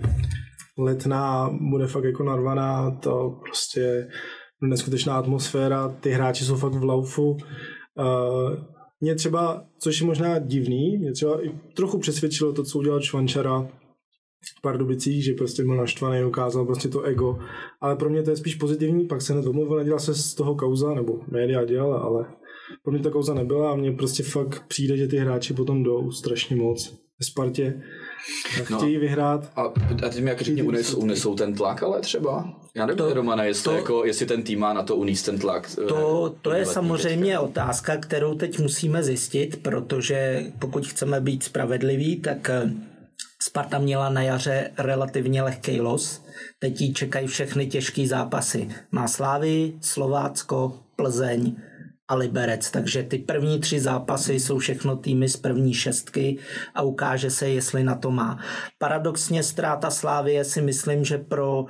[0.77, 4.07] letná, bude fakt jako narvaná, to prostě
[4.61, 7.31] neskutečná atmosféra, ty hráči jsou fakt v laufu.
[7.31, 7.37] Uh,
[8.99, 13.61] mě třeba, což je možná divný, mě třeba i trochu přesvědčilo to, co udělal Čvančara
[13.61, 13.82] v
[14.61, 17.39] Pardubicích, že prostě byl naštvaný, ukázal prostě to ego,
[17.81, 20.93] ale pro mě to je spíš pozitivní, pak se nedomluvil, nedělal se z toho kauza,
[20.93, 22.25] nebo média dělala, ale
[22.83, 26.11] pro mě ta kauza nebyla a mně prostě fakt přijde, že ty hráči potom jdou
[26.11, 27.81] strašně moc ve Spartě.
[28.69, 29.51] No, chtějí vyhrát.
[29.55, 29.61] A,
[30.05, 32.53] a ty mi jak řekni, unesou, unesou ten tlak, ale třeba?
[32.75, 35.39] Já nevím, to, Romana, jestli, to, jako, jestli ten tým má na to uníst ten
[35.39, 35.71] tlak.
[35.83, 37.39] Eh, to, to je samozřejmě teďka.
[37.39, 42.71] otázka, kterou teď musíme zjistit, protože pokud chceme být spravedliví, tak eh,
[43.53, 46.25] Sparta měla na jaře relativně lehký los.
[46.59, 48.69] Teď jí čekají všechny těžké zápasy.
[48.91, 51.55] Má Slávy, Slovácko, Plzeň,
[52.07, 52.71] a Liberec.
[52.71, 56.37] Takže ty první tři zápasy jsou všechno týmy z první šestky
[56.75, 58.39] a ukáže se, jestli na to má.
[58.77, 61.65] Paradoxně ztráta Slávie si myslím, že pro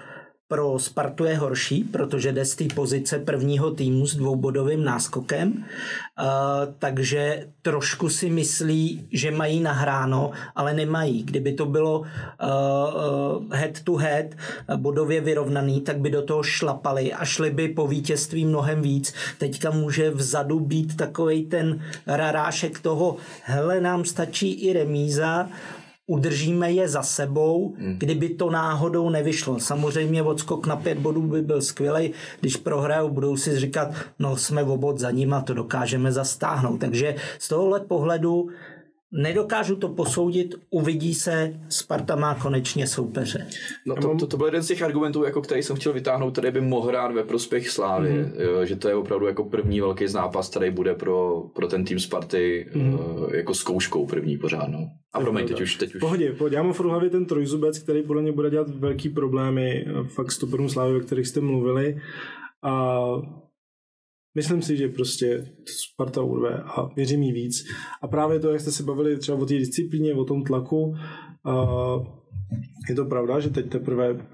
[0.54, 6.26] pro Spartu je horší, protože jde z té pozice prvního týmu s dvoubodovým náskokem, uh,
[6.80, 11.24] takže trošku si myslí, že mají nahráno, ale nemají.
[11.24, 12.06] Kdyby to bylo uh,
[13.50, 14.26] head to head,
[14.76, 19.14] bodově vyrovnaný, tak by do toho šlapali a šli by po vítězství mnohem víc.
[19.38, 25.50] Teďka může vzadu být takový ten rarášek toho, hele, nám stačí i remíza,
[26.08, 27.96] udržíme je za sebou, hmm.
[28.00, 29.60] kdyby to náhodou nevyšlo.
[29.60, 34.64] Samozřejmě odskok na pět bodů by byl skvělý, když prohrajou, budou si říkat, no jsme
[34.64, 36.80] v obod za ním a to dokážeme zastáhnout.
[36.80, 38.50] Takže z tohohle pohledu
[39.16, 43.48] Nedokážu to posoudit, uvidí se, Sparta má konečně soupeře.
[43.86, 46.52] No to, to, to byl jeden z těch argumentů, jako který jsem chtěl vytáhnout, který
[46.52, 48.62] by mohl hrát ve prospěch Slávy, mm-hmm.
[48.64, 52.70] že to je opravdu jako první velký zápas, který bude pro, pro ten tým Sparty
[52.74, 53.36] mm-hmm.
[53.36, 54.88] jako zkouškou první pořádnou.
[55.14, 56.00] A promiň, teď už, teď už.
[56.00, 56.56] Pohodě, pohodě.
[56.56, 60.32] Já mám v hlavě ten trojzubec, který podle mě bude dělat velký problémy eh, fakt
[60.32, 62.02] stoperům Slávy, o kterých jste mluvili.
[62.64, 63.00] A
[64.36, 67.64] Myslím si, že prostě Sparta urve a věřím jí víc.
[68.02, 70.96] A právě to, jak jste se bavili třeba o té disciplíně, o tom tlaku,
[72.90, 74.28] je to pravda, že teď teprve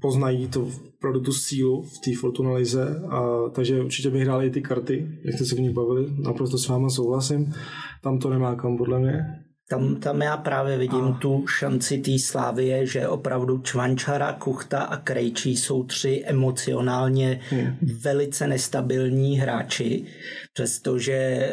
[0.00, 4.50] poznají to opravdu tu sílu v té Fortuna Lize, a, takže určitě bych hrál i
[4.50, 7.54] ty karty, jak jste se v nich bavili, naprosto s váma souhlasím.
[8.02, 9.44] Tam to nemá kam, podle mě.
[9.68, 11.18] Tam, tam já právě vidím a...
[11.18, 17.76] tu šanci té Slávie, že opravdu Čvančara, Kuchta a Krejčí jsou tři emocionálně hmm.
[18.02, 20.06] velice nestabilní hráči,
[20.52, 21.48] přestože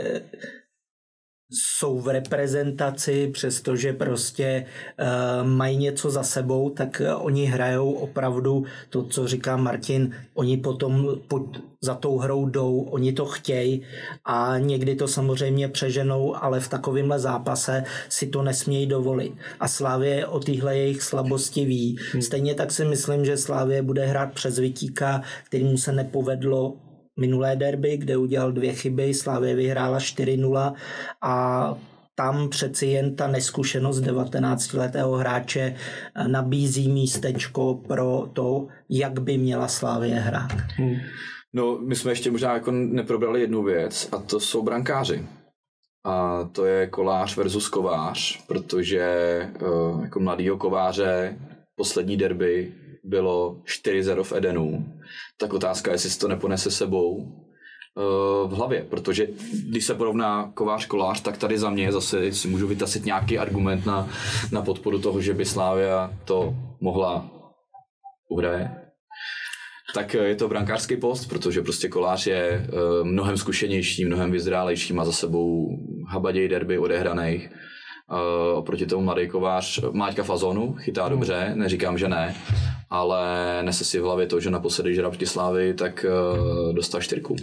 [1.52, 4.66] jsou v reprezentaci, přestože prostě
[5.00, 10.58] uh, mají něco za sebou, tak uh, oni hrajou opravdu to, co říká Martin, oni
[10.58, 11.44] potom pod,
[11.82, 13.82] za tou hrou jdou, oni to chtějí
[14.26, 19.34] a někdy to samozřejmě přeženou, ale v takovémhle zápase si to nesmějí dovolit.
[19.60, 21.98] A Slávě o téhle jejich slabosti ví.
[22.12, 22.22] Hmm.
[22.22, 26.74] Stejně tak si myslím, že Slávě bude hrát přes Vitíka, kterýmu se nepovedlo
[27.22, 30.74] minulé derby, kde udělal dvě chyby, Slávě vyhrála 4-0
[31.22, 31.76] a
[32.16, 35.76] tam přeci jen ta neskušenost 19-letého hráče
[36.28, 40.52] nabízí místečko pro to, jak by měla Slávě hrát.
[40.76, 40.96] Hmm.
[41.54, 45.26] No, my jsme ještě možná jako neprobrali jednu věc a to jsou brankáři.
[46.06, 49.06] A to je kolář versus kovář, protože
[49.62, 51.38] uh, jako mladýho kováře
[51.76, 54.94] poslední derby bylo 4-0 v Edenu,
[55.38, 59.28] tak otázka je, jestli si to neponese sebou uh, v hlavě, protože
[59.70, 63.86] když se porovná kovář kolář, tak tady za mě zase si můžu vytasit nějaký argument
[63.86, 64.10] na,
[64.52, 67.32] na podporu toho, že by Slávia to mohla
[68.30, 68.72] uhraje.
[69.94, 75.06] Tak je to brankářský post, protože prostě kolář je uh, mnohem zkušenější, mnohem vyzrálejší, má
[75.06, 75.68] za sebou
[76.08, 77.50] habaděj derby odehraných
[78.12, 81.12] Uh, oproti tomu mladý kovář Máťka Fazonu chytá hmm.
[81.12, 82.36] dobře, neříkám, že ne,
[82.92, 83.24] ale
[83.64, 87.36] nese si v hlavě to, že naposledy žrabky slávy, tak uh, dostal čtyřku.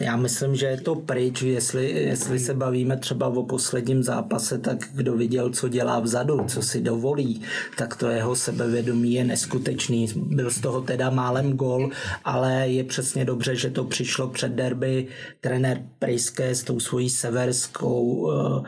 [0.00, 4.78] Já myslím, že je to pryč, jestli, jestli se bavíme třeba o posledním zápase, tak
[4.94, 7.42] kdo viděl, co dělá vzadu, co si dovolí,
[7.78, 10.08] tak to jeho sebevědomí je neskutečný.
[10.16, 11.90] Byl z toho teda málem gol,
[12.24, 15.06] ale je přesně dobře, že to přišlo před derby.
[15.40, 18.62] Trenér Prejské s tou svojí severskou Eh,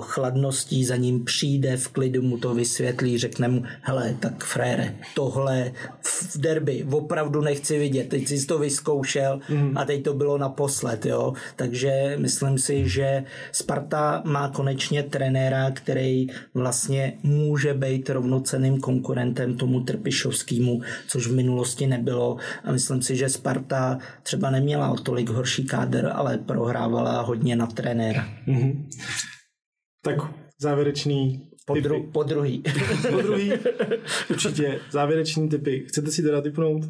[0.00, 5.72] chladností za ním přijde, v klidu mu to vysvětlí, řekne mu, hele, tak frére, tohle
[6.02, 9.78] v derby opravdu nechci vidět, teď jsi to vyzkoušel mm.
[9.78, 16.26] a teď to bylo naposled, jo, takže myslím si, že Sparta má konečně trenéra, který
[16.54, 23.28] vlastně může být rovnoceným konkurentem tomu Trpišovskému, což v minulosti nebylo a myslím si, že
[23.28, 28.28] Sparta třeba neměla o tolik horší kádr, ale prohrávala hodně na trenéra.
[28.48, 28.84] Mm-hmm.
[30.04, 30.16] Tak
[30.60, 32.62] závěrečný Po, dru, po druhý.
[33.10, 33.52] po druhý.
[34.30, 35.84] Určitě závěreční typy.
[35.88, 36.82] Chcete si teda typnout?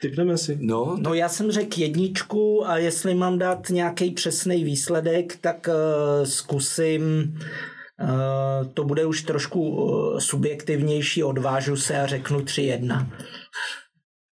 [0.00, 0.58] Typneme si.
[0.60, 6.26] No, No já jsem řekl jedničku a jestli mám dát nějaký přesný výsledek, tak uh,
[6.26, 7.34] zkusím
[8.02, 13.06] Uh, to bude už trošku uh, subjektivnější, odvážu se a řeknu 3-1.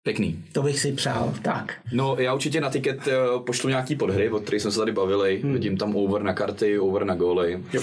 [0.03, 0.43] pěkný.
[0.51, 1.73] To bych si přál, tak.
[1.93, 3.13] No, já určitě na tiket eh,
[3.45, 5.39] pošlu nějaký podhry, o kterých jsme se tady bavili.
[5.43, 5.53] Hmm.
[5.53, 7.63] Vidím tam over na karty, over na góly.
[7.73, 7.81] Jo.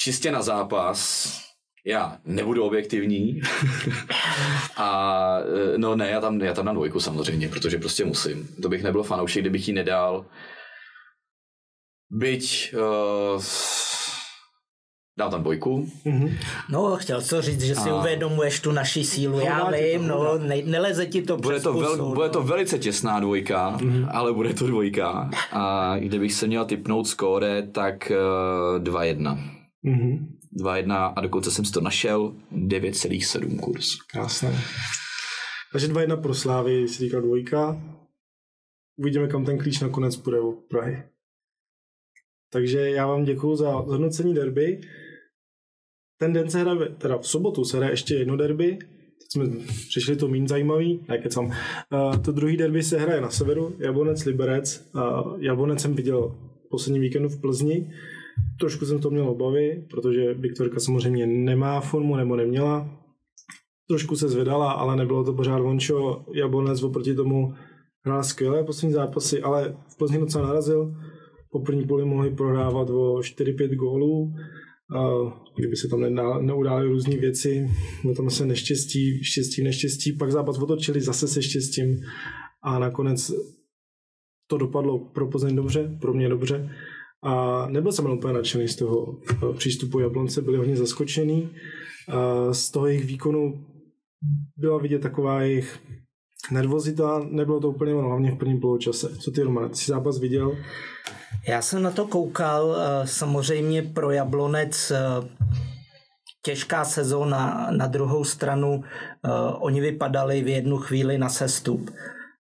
[0.00, 1.30] Čistě na zápas.
[1.86, 3.40] Já nebudu objektivní.
[4.76, 8.48] a eh, no ne, já tam, já tam na dvojku samozřejmě, protože prostě musím.
[8.62, 10.26] To bych nebyl fanoušek, kdybych ji nedal.
[12.10, 13.42] Byť uh,
[15.18, 15.88] dám tam dvojku.
[16.04, 16.36] Mhm.
[16.70, 19.40] No, chtěl to říct, že si A- uvědomuješ tu naši sílu.
[19.40, 22.26] Já ti to, vím, no, ne, neleze ti to Bude přes to, vel, pusu, bude
[22.26, 22.32] no.
[22.32, 24.08] to velice těsná dvojka, mm-hmm.
[24.10, 25.30] ale bude to dvojka.
[25.52, 28.12] A kdybych se měl typnout skóre, tak
[28.76, 29.59] uh, 2-1.
[29.82, 30.38] Mhm.
[30.52, 33.96] 2-1 a dokonce jsem si to našel, 9,7 kurz.
[34.12, 34.60] Krásné.
[35.72, 37.82] Takže 2-1 pro Slávy, si říkal dvojka.
[38.96, 41.02] Uvidíme, kam ten klíč nakonec půjde u Prahy.
[42.52, 44.80] Takže já vám děkuji za zhodnocení derby.
[46.18, 48.78] Ten den se hraje, teda v sobotu se hraje ještě jedno derby.
[49.18, 49.44] Teď jsme
[49.88, 51.22] přišli to méně zajímavý, ne.
[51.36, 54.90] Uh, to druhý derby se hraje na severu, Jablonec Liberec.
[54.94, 56.36] Uh, Jablonec jsem viděl
[56.70, 57.92] poslední víkendu v Plzni.
[58.60, 62.96] Trošku jsem to měl obavy, protože Viktorka samozřejmě nemá formu nebo neměla.
[63.88, 66.24] Trošku se zvedala, ale nebylo to pořád vončo.
[66.34, 67.54] Jablonec oproti tomu
[68.04, 70.94] hrál skvělé poslední zápasy, ale v Plzni docela narazil.
[71.50, 74.32] Po první půli mohli prohrávat o 4-5 gólů.
[75.56, 76.00] Kdyby se tam
[76.46, 77.70] neudály různé věci,
[78.02, 81.96] bylo tam se neštěstí, štěstí, neštěstí, pak zápas otočili zase se štěstím
[82.62, 83.32] a nakonec
[84.46, 86.70] to dopadlo pro Plzeň dobře, pro mě dobře.
[87.22, 91.50] A nebyl jsem úplně nadšený z toho eh, přístupu Jablonce, byli hodně zaskočený.
[92.08, 93.66] A z toho jejich výkonu
[94.56, 95.78] byla vidět taková jejich
[96.50, 99.16] nervozita, nebylo to úplně ono, hlavně v prvním poločase.
[99.16, 100.56] Co ty, Roman, ty jsi zápas viděl?
[101.48, 104.98] Já jsem na to koukal, eh, samozřejmě pro Jablonec eh,
[106.44, 108.84] těžká sezóna, na druhou stranu
[109.58, 111.90] oni vypadali v jednu chvíli na sestup.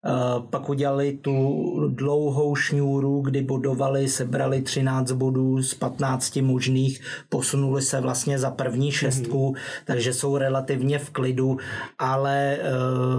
[0.06, 7.82] Eh, Pak udělali tu dlouhou šňůru, kdy bodovali, sebrali 13 bodů z 15 možných, posunuli
[7.82, 11.56] se vlastně za první šestku, takže jsou relativně v klidu,
[11.98, 12.62] ale eh,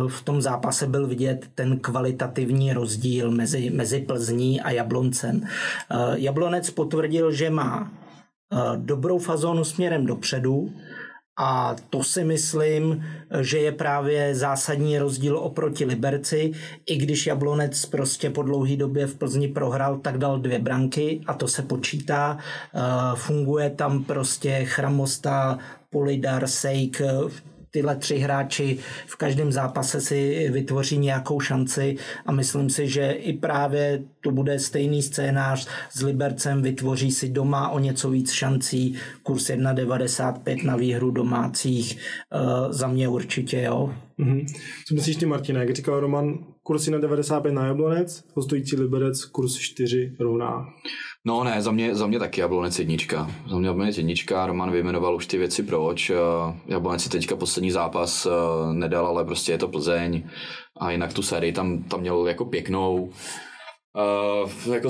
[0.08, 5.42] v tom zápase byl vidět ten kvalitativní rozdíl mezi, mezi Plzní a Jabloncem.
[5.44, 7.92] Eh, Jablonec potvrdil, že má
[8.76, 10.70] dobrou fazónu směrem dopředu,
[11.42, 13.06] a to si myslím,
[13.42, 16.52] že je právě zásadní rozdíl oproti Liberci.
[16.86, 21.34] I když Jablonec prostě po dlouhé době v Plzni prohrál, tak dal dvě branky a
[21.34, 22.38] to se počítá.
[22.38, 22.80] Eh,
[23.16, 25.58] Funguje tam prostě Chramosta,
[25.90, 27.02] Polidar, Sejk,
[27.72, 28.78] tyhle tři hráči
[29.08, 34.60] v každém zápase si vytvoří nějakou šanci a myslím si, že i právě to bude
[34.60, 41.12] stejný scénář s Libercem, vytvoří si doma o něco víc šancí, kurz 1,95 na výhru
[41.12, 43.94] domácích, uh, za mě určitě jo.
[44.18, 44.46] Mhm.
[44.88, 45.60] Co myslíš ty, Martina?
[45.60, 50.66] Jak říkal Roman, kurz na 95 na Jablonec, hostující Liberec, kurz 4 rovná.
[51.26, 53.32] No ne, za mě, za mě taky Jablonec jednička.
[53.50, 56.10] Za mě Jablonec jednička, Roman vyjmenoval už ty věci proč.
[56.10, 56.16] Eh,
[56.66, 58.30] Jablonec si teďka poslední zápas eh,
[58.74, 60.24] nedal, ale prostě je to Plzeň.
[60.80, 63.12] A jinak tu sérii tam, tam měl jako pěknou.
[63.96, 64.90] Uh, jako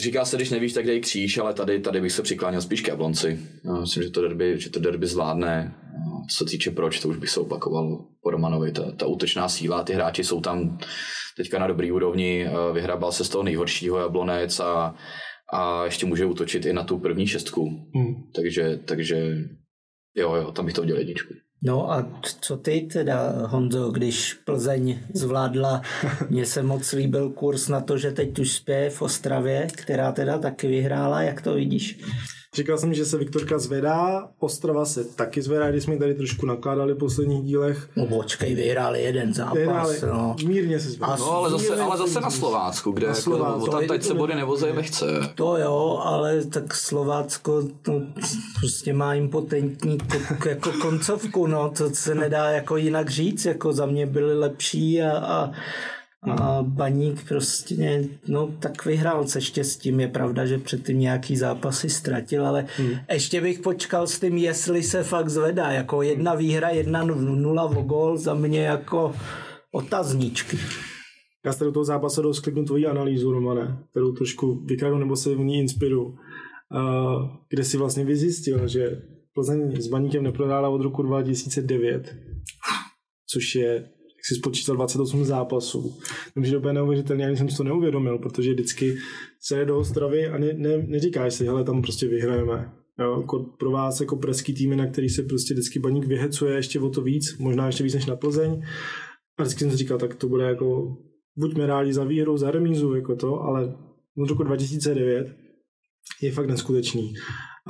[0.00, 2.88] říká se, když nevíš, tak dej kříž, ale tady, tady bych se přikláněl spíš k
[2.88, 3.38] Jablonci.
[3.64, 5.74] Uh, myslím, že to derby, že to derby zvládne.
[5.96, 8.72] Uh, co se týče proč, to už bych se opakoval po Romanovi.
[8.72, 10.78] Ta, ta útočná síla, ty hráči jsou tam
[11.36, 12.46] teďka na dobrý úrovni.
[12.46, 14.94] Uh, vyhrabal se z toho nejhoršího Jablonec a,
[15.52, 17.68] a ještě může útočit i na tu první šestku.
[17.94, 18.14] Hmm.
[18.34, 19.36] Takže, takže
[20.16, 21.34] jo, jo, tam bych to udělal jedničku.
[21.62, 22.08] No a
[22.40, 25.82] co ty teda, Honzo, když Plzeň zvládla,
[26.30, 30.38] mně se moc líbil kurz na to, že teď už spě v Ostravě, která teda
[30.38, 31.98] taky vyhrála, jak to vidíš?
[32.54, 36.46] Říkal jsem, že se Viktorka zvedá, Ostrava se taky zvedá, když jsme ji tady trošku
[36.46, 37.88] nakládali v posledních dílech.
[37.96, 40.36] No počkej, vyhráli jeden zápas, Vyhráli, no.
[40.46, 41.16] mírně se zvedá.
[41.18, 42.30] No ale zase, ale se zase na.
[42.30, 43.64] Slovácku, kde Na jako, Slovácku.
[43.66, 45.06] tam To je teď to se body nevozejí lehce.
[45.34, 48.00] To jo, ale tak Slovácko to
[48.60, 53.86] prostě má impotentní ko- jako koncovku, no, to se nedá jako jinak říct, jako za
[53.86, 55.50] mě byli lepší a, a,
[56.22, 62.46] a Baník prostě, no tak vyhrál se štěstím, je pravda, že předtím nějaký zápasy ztratil,
[62.46, 62.90] ale hmm.
[63.12, 67.82] ještě bych počkal s tím, jestli se fakt zvedá, jako jedna výhra, jedna nula o
[67.82, 69.14] gol, za mě jako
[69.72, 70.58] otazníčky.
[71.46, 75.34] Já se do toho zápasu dost kliknu tvoji analýzu, Romane, kterou trošku vykradu nebo se
[75.34, 76.16] v ní inspiru,
[77.48, 79.02] kde si vlastně vyzjistil, že
[79.34, 82.16] Plzeň s Baníkem neprohrála od roku 2009,
[83.26, 83.88] což je,
[84.28, 85.98] si spočítal, 28 zápasů.
[86.34, 88.96] To je úplně neuvěřitelné, ani jsem si to neuvědomil, protože vždycky
[89.40, 92.72] se do Ostravy a ne, ne, neříkáš si, hele, tam prostě vyhrajeme.
[93.00, 96.80] Jo, jako pro vás jako preský týmy, na který se prostě vždycky baník vyhecuje ještě
[96.80, 98.62] o to víc, možná ještě víc než na Plzeň.
[99.38, 100.96] A vždycky jsem si říkal, tak to bude jako,
[101.36, 103.76] buďme rádi za výhru, za remízu, jako to, ale
[104.18, 105.36] od roku 2009
[106.22, 107.14] je fakt neskutečný.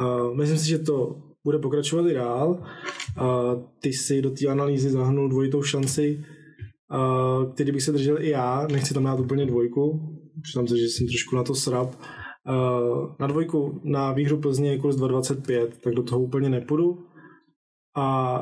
[0.00, 2.50] Uh, myslím si, že to bude pokračovat i dál.
[2.50, 6.24] Uh, ty si do té analýzy zahrnul dvojitou šanci,
[6.90, 10.00] uh, který bych se držel i já, nechci tam dát úplně dvojku,
[10.42, 11.88] přiznám se, že jsem trošku na to srab.
[11.88, 17.04] Uh, na dvojku na výhru Plzně je kurz 2,25, tak do toho úplně nepůjdu.
[17.96, 18.40] A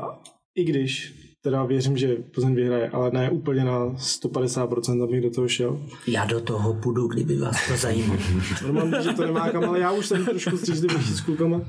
[0.55, 5.47] i když teda věřím, že Plzeň vyhraje, ale ne úplně na 150%, abych do toho
[5.47, 5.79] šel.
[6.07, 8.19] Já do toho půjdu, kdyby vás to zajímalo.
[8.63, 11.61] Normálně, že to nemá kam, ale já už jsem trošku střízlivý s klukama.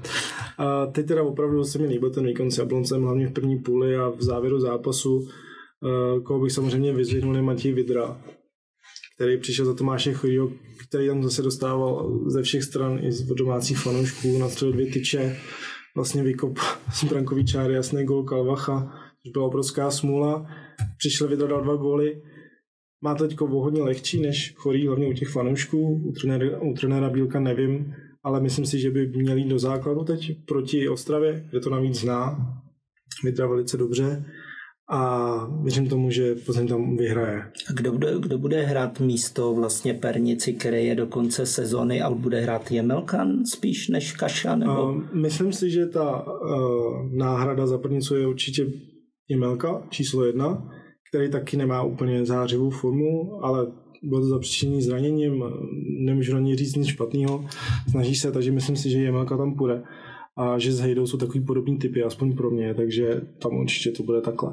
[0.59, 3.97] A teď teda opravdu se mi líbil ten výkon s Jabloncem, hlavně v první půli
[3.97, 5.29] a v závěru zápasu.
[6.25, 8.23] Koho bych samozřejmě vyzvihnul je Matěj Vidra,
[9.15, 10.53] který přišel za Tomáše Chodího,
[10.89, 15.37] který tam zase dostával ze všech stran i z domácích fanoušků, na dvě tyče,
[15.97, 16.59] vlastně vykop
[16.95, 20.47] z brankový čáry, jasný gol Kalvacha, což byla obrovská smůla.
[20.99, 22.23] Přišel Vidra dal dva góly,
[23.01, 27.11] má teď o hodně lehčí než chorý, hlavně u těch fanoušků, u trenéra, u trenéra
[27.11, 31.61] Bílka nevím, ale myslím si, že by měl jít do základu teď proti Ostravě, kde
[31.61, 32.39] to navíc zná.
[33.25, 34.25] Vidra velice dobře
[34.91, 37.43] a věřím tomu, že Plzeň tam vyhraje.
[37.71, 42.15] A kdo bude, kdo bude hrát místo vlastně Pernici, který je do konce sezony, ale
[42.15, 44.57] bude hrát Jemelkan spíš než Kaša?
[44.57, 44.93] Nebo...
[44.93, 48.67] Uh, myslím si, že ta uh, náhrada za Pernicu je určitě
[49.29, 50.69] Jemelka, číslo jedna,
[51.11, 53.67] který taky nemá úplně zářivou formu, ale
[54.03, 55.45] bylo to zapříčení zraněním,
[56.05, 57.45] nemůžu na něj říct nic špatného,
[57.91, 59.83] snaží se, takže myslím si, že Jemelka tam půjde
[60.37, 64.03] a že s Hejdou jsou takový podobný typy, aspoň pro mě, takže tam určitě to
[64.03, 64.53] bude takhle.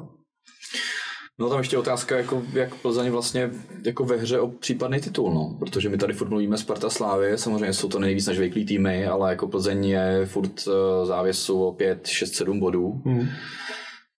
[1.38, 3.50] No tam ještě otázka, jako, jak Plzeň vlastně
[3.84, 5.56] jako ve hře o případný titul, no.
[5.58, 9.48] protože my tady furt mluvíme Sparta Slávy, samozřejmě jsou to nejvíc než týmy, ale jako
[9.48, 13.02] Plzeň je furt eh, závěsu o 5, 6, 7 bodů.
[13.04, 13.28] Hmm.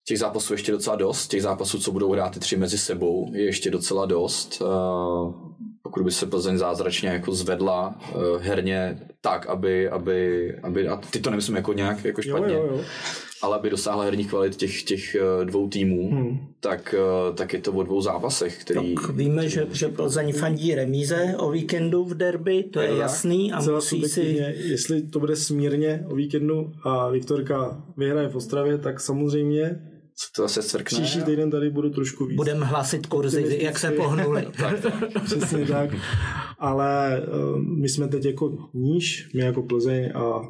[0.09, 3.45] Těch zápasů ještě docela dost, těch zápasů, co budou hrát ty tři mezi sebou, je
[3.45, 4.63] ještě docela dost.
[4.63, 10.97] Eh, pokud by se Plzeň zázračně jako zvedla uh, herně tak, aby, aby, aby, a
[10.97, 12.85] ty to nemyslím jako nějak jako špatně, jo, jo, jo.
[13.47, 16.39] Ale aby dosáhla herních kvalit těch, těch uh, dvou týmů, hmm.
[16.61, 16.95] tak,
[17.29, 18.95] uh, tak je to o dvou zápasech, který...
[18.95, 23.53] Tak víme, že, že Plzeň fandí remíze o víkendu v derby, to je, je jasný
[23.53, 24.21] a Celá musí si...
[24.57, 29.81] Jestli to bude smírně o víkendu a Viktorka vyhraje v Ostravě, tak samozřejmě
[30.37, 31.01] to zase cvrkne.
[31.01, 32.37] Příští týden tady budu trošku víc.
[32.37, 34.47] Budeme hlásit kurzy, jak se pohnuli.
[35.25, 35.91] Přesně tak.
[36.59, 40.41] Ale uh, my jsme teď jako níž, my jako Plzeň a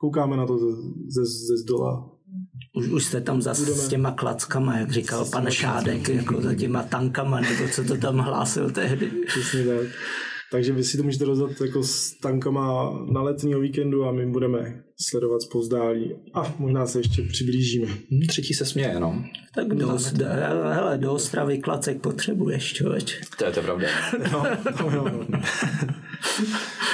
[0.00, 0.66] koukáme na to ze,
[1.08, 2.10] ze, ze zdola.
[2.76, 3.82] Už, už jste tam zase Budeme.
[3.82, 8.18] s těma klackama, jak říkal pan Šádek, jako za těma tankama, nebo co to tam
[8.18, 9.10] hlásil tehdy.
[9.26, 9.86] Přesně tak.
[10.50, 14.82] Takže vy si to můžete rozdat jako s tankama na letního víkendu a my budeme
[15.00, 17.86] sledovat zpozdálí a možná se ještě přiblížíme.
[17.86, 19.24] Hmm, třetí se směje, no.
[19.54, 20.26] Tak do, do,
[20.70, 23.20] hele, do Ostravy klacek potřebuješ, člověč.
[23.38, 23.88] To je to pravda.
[24.32, 24.46] no,
[24.80, 25.40] no, no.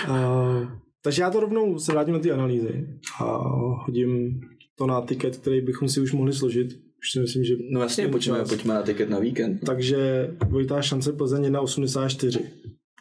[0.08, 0.68] uh,
[1.06, 2.86] takže já to rovnou se vrátím na ty analýzy
[3.20, 3.48] a
[3.86, 4.40] hodím
[4.78, 6.66] to na tiket, který bychom si už mohli složit.
[6.98, 7.54] Už si myslím, že...
[7.70, 9.60] No jasně, pojďme, pojďme na tiket na víkend.
[9.66, 12.40] Takže dvojitá šance Plzeň je na 84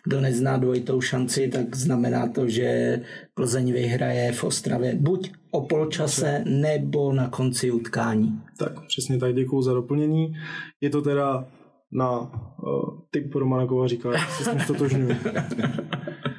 [0.08, 3.02] kdo nezná dvojitou šanci, tak znamená to, že
[3.34, 8.42] Plzeň vyhraje v Ostravě buď o polčase nebo na konci utkání.
[8.58, 10.34] Tak přesně tak, děkuju za doplnění.
[10.82, 11.48] Je to teda
[11.92, 15.16] na uh, typ Romanakova říká, se s tím stotožňuji.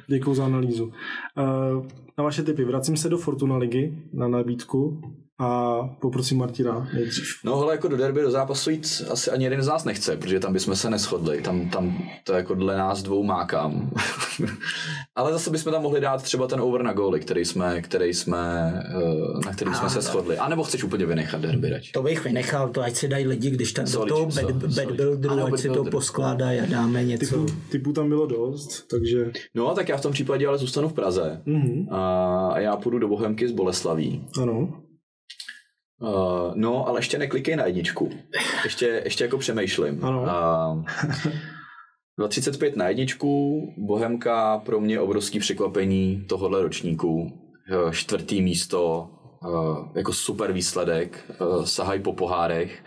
[0.07, 0.85] Děkuju za analýzu.
[0.85, 1.85] Uh,
[2.17, 2.65] na vaše typy.
[2.65, 5.01] Vracím se do Fortuna ligy na nabídku
[5.39, 7.25] a poprosím Martina nejdřív.
[7.43, 10.39] No hele, jako do derby, do zápasu jít asi ani jeden z nás nechce, protože
[10.39, 13.91] tam bychom se neschodli, tam, tam to jako dle nás dvou mákám.
[15.15, 18.73] Ale zase bychom tam mohli dát třeba ten over na góly, který jsme, který jsme,
[18.87, 20.37] eh, na který jsme se shodli.
[20.37, 21.91] A nebo chceš úplně vynechat derby radši?
[21.91, 25.45] To bych vynechal, to ať si dají lidi, když tam do toho bad, bad builderu,
[25.45, 27.45] ať si to poskládají a dáme něco.
[27.45, 29.31] Typu, typu tam bylo dost, takže...
[29.55, 31.41] No, tak já v tom případě ale zůstanu v Praze.
[31.47, 31.87] Mm-hmm.
[31.91, 34.27] A já půjdu do Bohemky z Boleslaví.
[34.41, 34.86] Ano.
[36.01, 38.09] Uh, no, ale ještě neklikej na jedničku.
[38.63, 40.05] Ještě, ještě jako přemýšlím.
[40.05, 40.21] Ano.
[40.21, 40.85] Uh,
[42.19, 47.43] 2.35 na jedničku, Bohemka pro mě obrovský překvapení tohohle ročníku.
[47.91, 49.09] Čtvrtý místo,
[49.45, 52.83] uh, jako super výsledek, uh, sahaj po pohárech.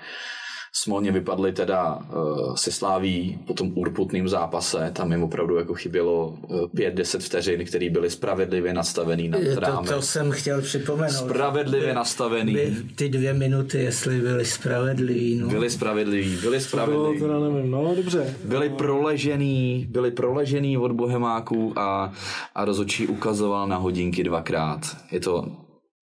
[0.72, 6.28] Smolně vypadli teda uh, se Sláví po tom urputným zápase, tam jim opravdu jako chybělo
[6.28, 11.12] uh, 5-10 vteřin, které byly spravedlivě nastavený na to, to jsem chtěl připomenout.
[11.12, 12.52] Spravedlivě by, nastavený.
[12.52, 15.34] By, ty dvě minuty, jestli byly spravedlivý.
[15.34, 15.48] No.
[15.48, 17.18] Byly spravedlivý, byly spravedlivý.
[17.18, 18.34] To bylo, teda nevím, no dobře.
[18.44, 22.12] Byli proležený, byli proležený od Bohemáků a,
[22.54, 24.96] a rozočí ukazoval na hodinky dvakrát.
[25.10, 25.52] Je to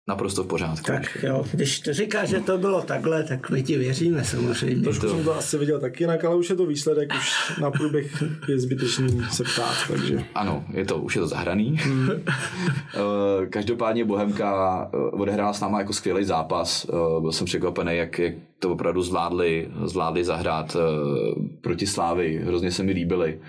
[0.07, 0.85] naprosto v pořádku.
[0.85, 4.83] Tak jo, když to říká, že to bylo takhle, tak my ti věříme samozřejmě.
[4.83, 5.15] Trošku to...
[5.15, 8.59] jsem to asi viděl taky jinak, ale už je to výsledek, už na průběh je
[8.59, 10.23] zbytečný se ptát, takže...
[10.35, 11.77] Ano, je to, už je to zahraný.
[11.83, 12.09] Hmm.
[12.95, 16.85] Eh, každopádně Bohemka eh, odehrála s náma jako skvělý zápas.
[16.89, 20.77] Eh, byl jsem překvapený, jak, jak to opravdu zvládli, zvládli zahrát
[21.61, 22.41] proti Slávy.
[22.45, 23.39] Hrozně se mi líbili.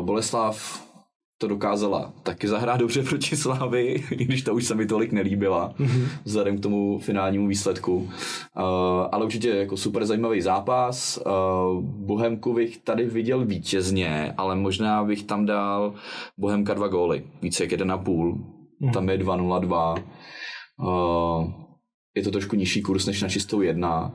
[0.00, 0.82] Boleslav
[1.42, 5.74] to dokázala taky zahrát dobře proti Slávy, i když to už se mi tolik nelíbila,
[5.78, 6.08] mm-hmm.
[6.24, 7.96] vzhledem k tomu finálnímu výsledku.
[7.96, 8.08] Uh,
[9.12, 11.18] ale určitě jako super zajímavý zápas.
[11.26, 15.94] Uh, Bohemku bych tady viděl vítězně, ale možná bych tam dal
[16.38, 18.34] Bohemka dva góly, více jak jeden a půl.
[18.34, 18.92] Mm-hmm.
[18.92, 20.02] Tam je 2-0-2.
[20.82, 21.52] Uh,
[22.16, 24.12] je to trošku nižší kurz než na čistou jedna.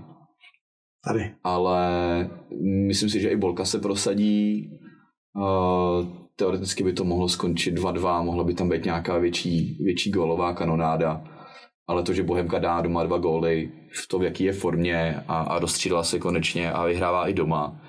[1.07, 1.31] Tady.
[1.43, 1.89] Ale
[2.87, 4.69] myslím si, že i Bolka se prosadí.
[5.35, 10.53] Uh, teoreticky by to mohlo skončit 2-2, mohla by tam být nějaká větší, větší gólová
[10.53, 11.23] kanonáda,
[11.87, 13.71] ale to, že Bohemka dá doma dva góly
[14.03, 17.81] v to, v jaký je formě a, a rozstřídala se konečně a vyhrává i doma,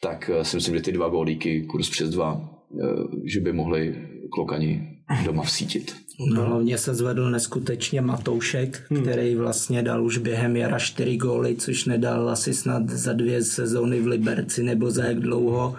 [0.00, 2.50] tak eh, si myslím, že ty dva gólíky, kurz přes dva,
[2.82, 2.86] eh,
[3.24, 4.88] že by mohli klokani
[5.24, 6.05] doma vsítit.
[6.20, 9.02] No, hlavně se zvedl neskutečně Matoušek, hmm.
[9.02, 14.00] který vlastně dal už během jara čtyři góly, což nedal asi snad za dvě sezóny
[14.00, 15.74] v Liberci nebo za jak dlouho,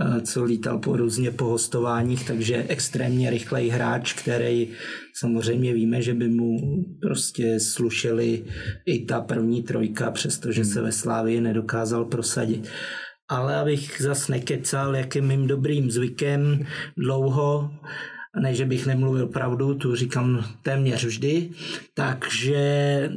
[0.00, 4.68] eh, co lítal po různě po hostováních, takže extrémně rychlej hráč, který
[5.14, 6.58] samozřejmě víme, že by mu
[7.02, 8.44] prostě slušeli
[8.86, 10.70] i ta první trojka, přestože hmm.
[10.70, 12.68] se ve Slávii nedokázal prosadit
[13.32, 16.66] ale abych zas nekecal, jak je mým dobrým zvykem
[16.96, 17.70] dlouho,
[18.36, 21.50] ne, že bych nemluvil pravdu, tu říkám téměř vždy,
[21.94, 22.60] takže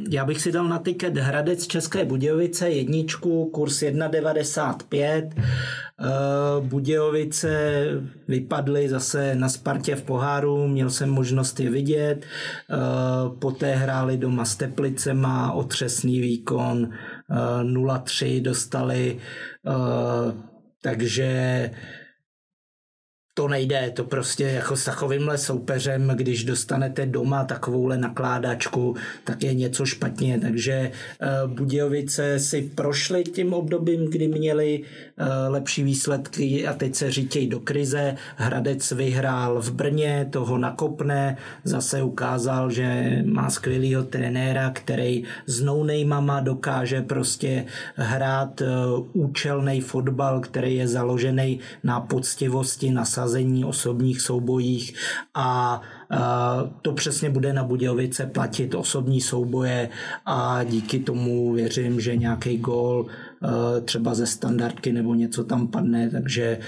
[0.09, 6.05] já bych si dal na tiket Hradec České Budějovice jedničku, kurz 1,95, eh,
[6.59, 7.83] Budějovice
[8.27, 12.75] vypadly zase na Spartě v poháru, měl jsem možnost je vidět, eh,
[13.39, 16.89] poté hráli doma s Teplicema, otřesný výkon,
[17.63, 19.17] 0-3 eh, dostali,
[20.81, 21.69] takže
[23.35, 29.53] to nejde, to prostě jako s takovýmhle soupeřem, když dostanete doma takovouhle nakládačku, tak je
[29.53, 30.91] něco špatně, takže
[31.45, 37.47] uh, Budějovice si prošly tím obdobím, kdy měli uh, lepší výsledky a teď se řítějí
[37.47, 38.15] do krize.
[38.35, 46.39] Hradec vyhrál v Brně, toho nakopne, zase ukázal, že má skvělého trenéra, který s nounejmama
[46.39, 47.65] dokáže prostě
[47.95, 48.67] hrát uh,
[49.13, 54.95] účelný fotbal, který je založený na poctivosti, na nasazení osobních soubojích
[55.33, 55.81] a
[56.81, 59.89] to přesně bude na Budějovice platit osobní souboje
[60.25, 63.07] a díky tomu věřím, že nějaký gól
[63.85, 66.59] třeba ze standardky nebo něco tam padne, takže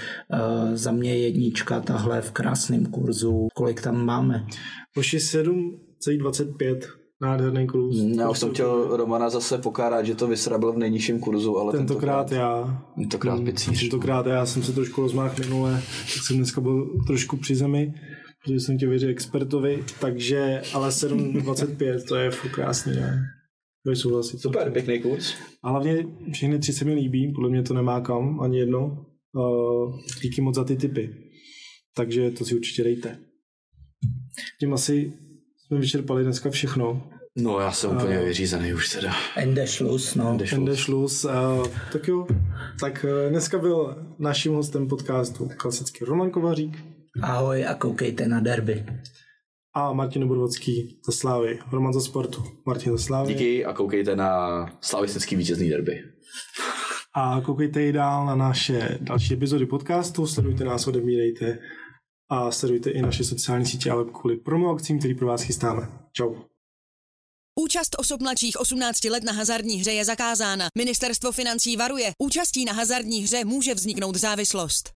[0.74, 3.48] za mě jednička tahle v krásném kurzu.
[3.54, 4.46] Kolik tam máme?
[4.94, 7.96] Poši 7,25 nádherný kurz.
[7.98, 11.72] Hmm, já už jsem chtěl Romana zase pokárat, že to vysrabil v nejnižším kurzu, ale
[11.72, 12.84] tentokrát, tentokrát já.
[12.94, 13.80] Tentokrát picíř.
[13.80, 15.72] Tentokrát já jsem se trošku rozmáhl minule,
[16.14, 17.94] tak jsem dneska byl trošku při zemi,
[18.44, 23.22] protože jsem tě věřil expertovi, takže ale 7,25 to je fakt krásný, ne?
[23.84, 24.40] Budeš souhlasit.
[24.40, 25.34] Super, pěkný kurz.
[25.64, 29.06] A hlavně všechny tři se mi líbí, podle mě to nemá kam, ani jedno.
[29.32, 31.10] Uh, díky moc za ty typy.
[31.96, 33.18] Takže to si určitě dejte.
[34.60, 35.12] Tím asi
[35.66, 37.02] jsme vyčerpali dneska všechno.
[37.36, 39.12] No, já jsem úplně uh, vyřízený už teda.
[39.36, 40.38] Ende Schluss, no.
[40.52, 41.24] Ende Schluss.
[41.24, 42.26] Uh, tak jo,
[42.80, 46.84] tak uh, dneska byl naším hostem podcastu klasický Roman Kovařík.
[47.22, 48.86] Ahoj a koukejte na derby.
[49.74, 51.58] A Martin Obrovodský za Slávy.
[51.72, 52.44] Roman za sportu.
[52.66, 53.34] Martin za Slávy.
[53.34, 56.02] Díky a koukejte na slavistický vítězný derby.
[57.14, 61.58] A koukejte i dál na naše další epizody podcastu, sledujte nás, odebírejte
[62.28, 65.88] a sledujte i naše sociální sítě, ale kvůli promo akcím, který pro vás chystáme.
[66.12, 66.34] Čau.
[67.60, 70.68] Účast osob mladších 18 let na hazardní hře je zakázána.
[70.78, 72.12] Ministerstvo financí varuje.
[72.18, 74.95] Účastí na hazardní hře může vzniknout závislost.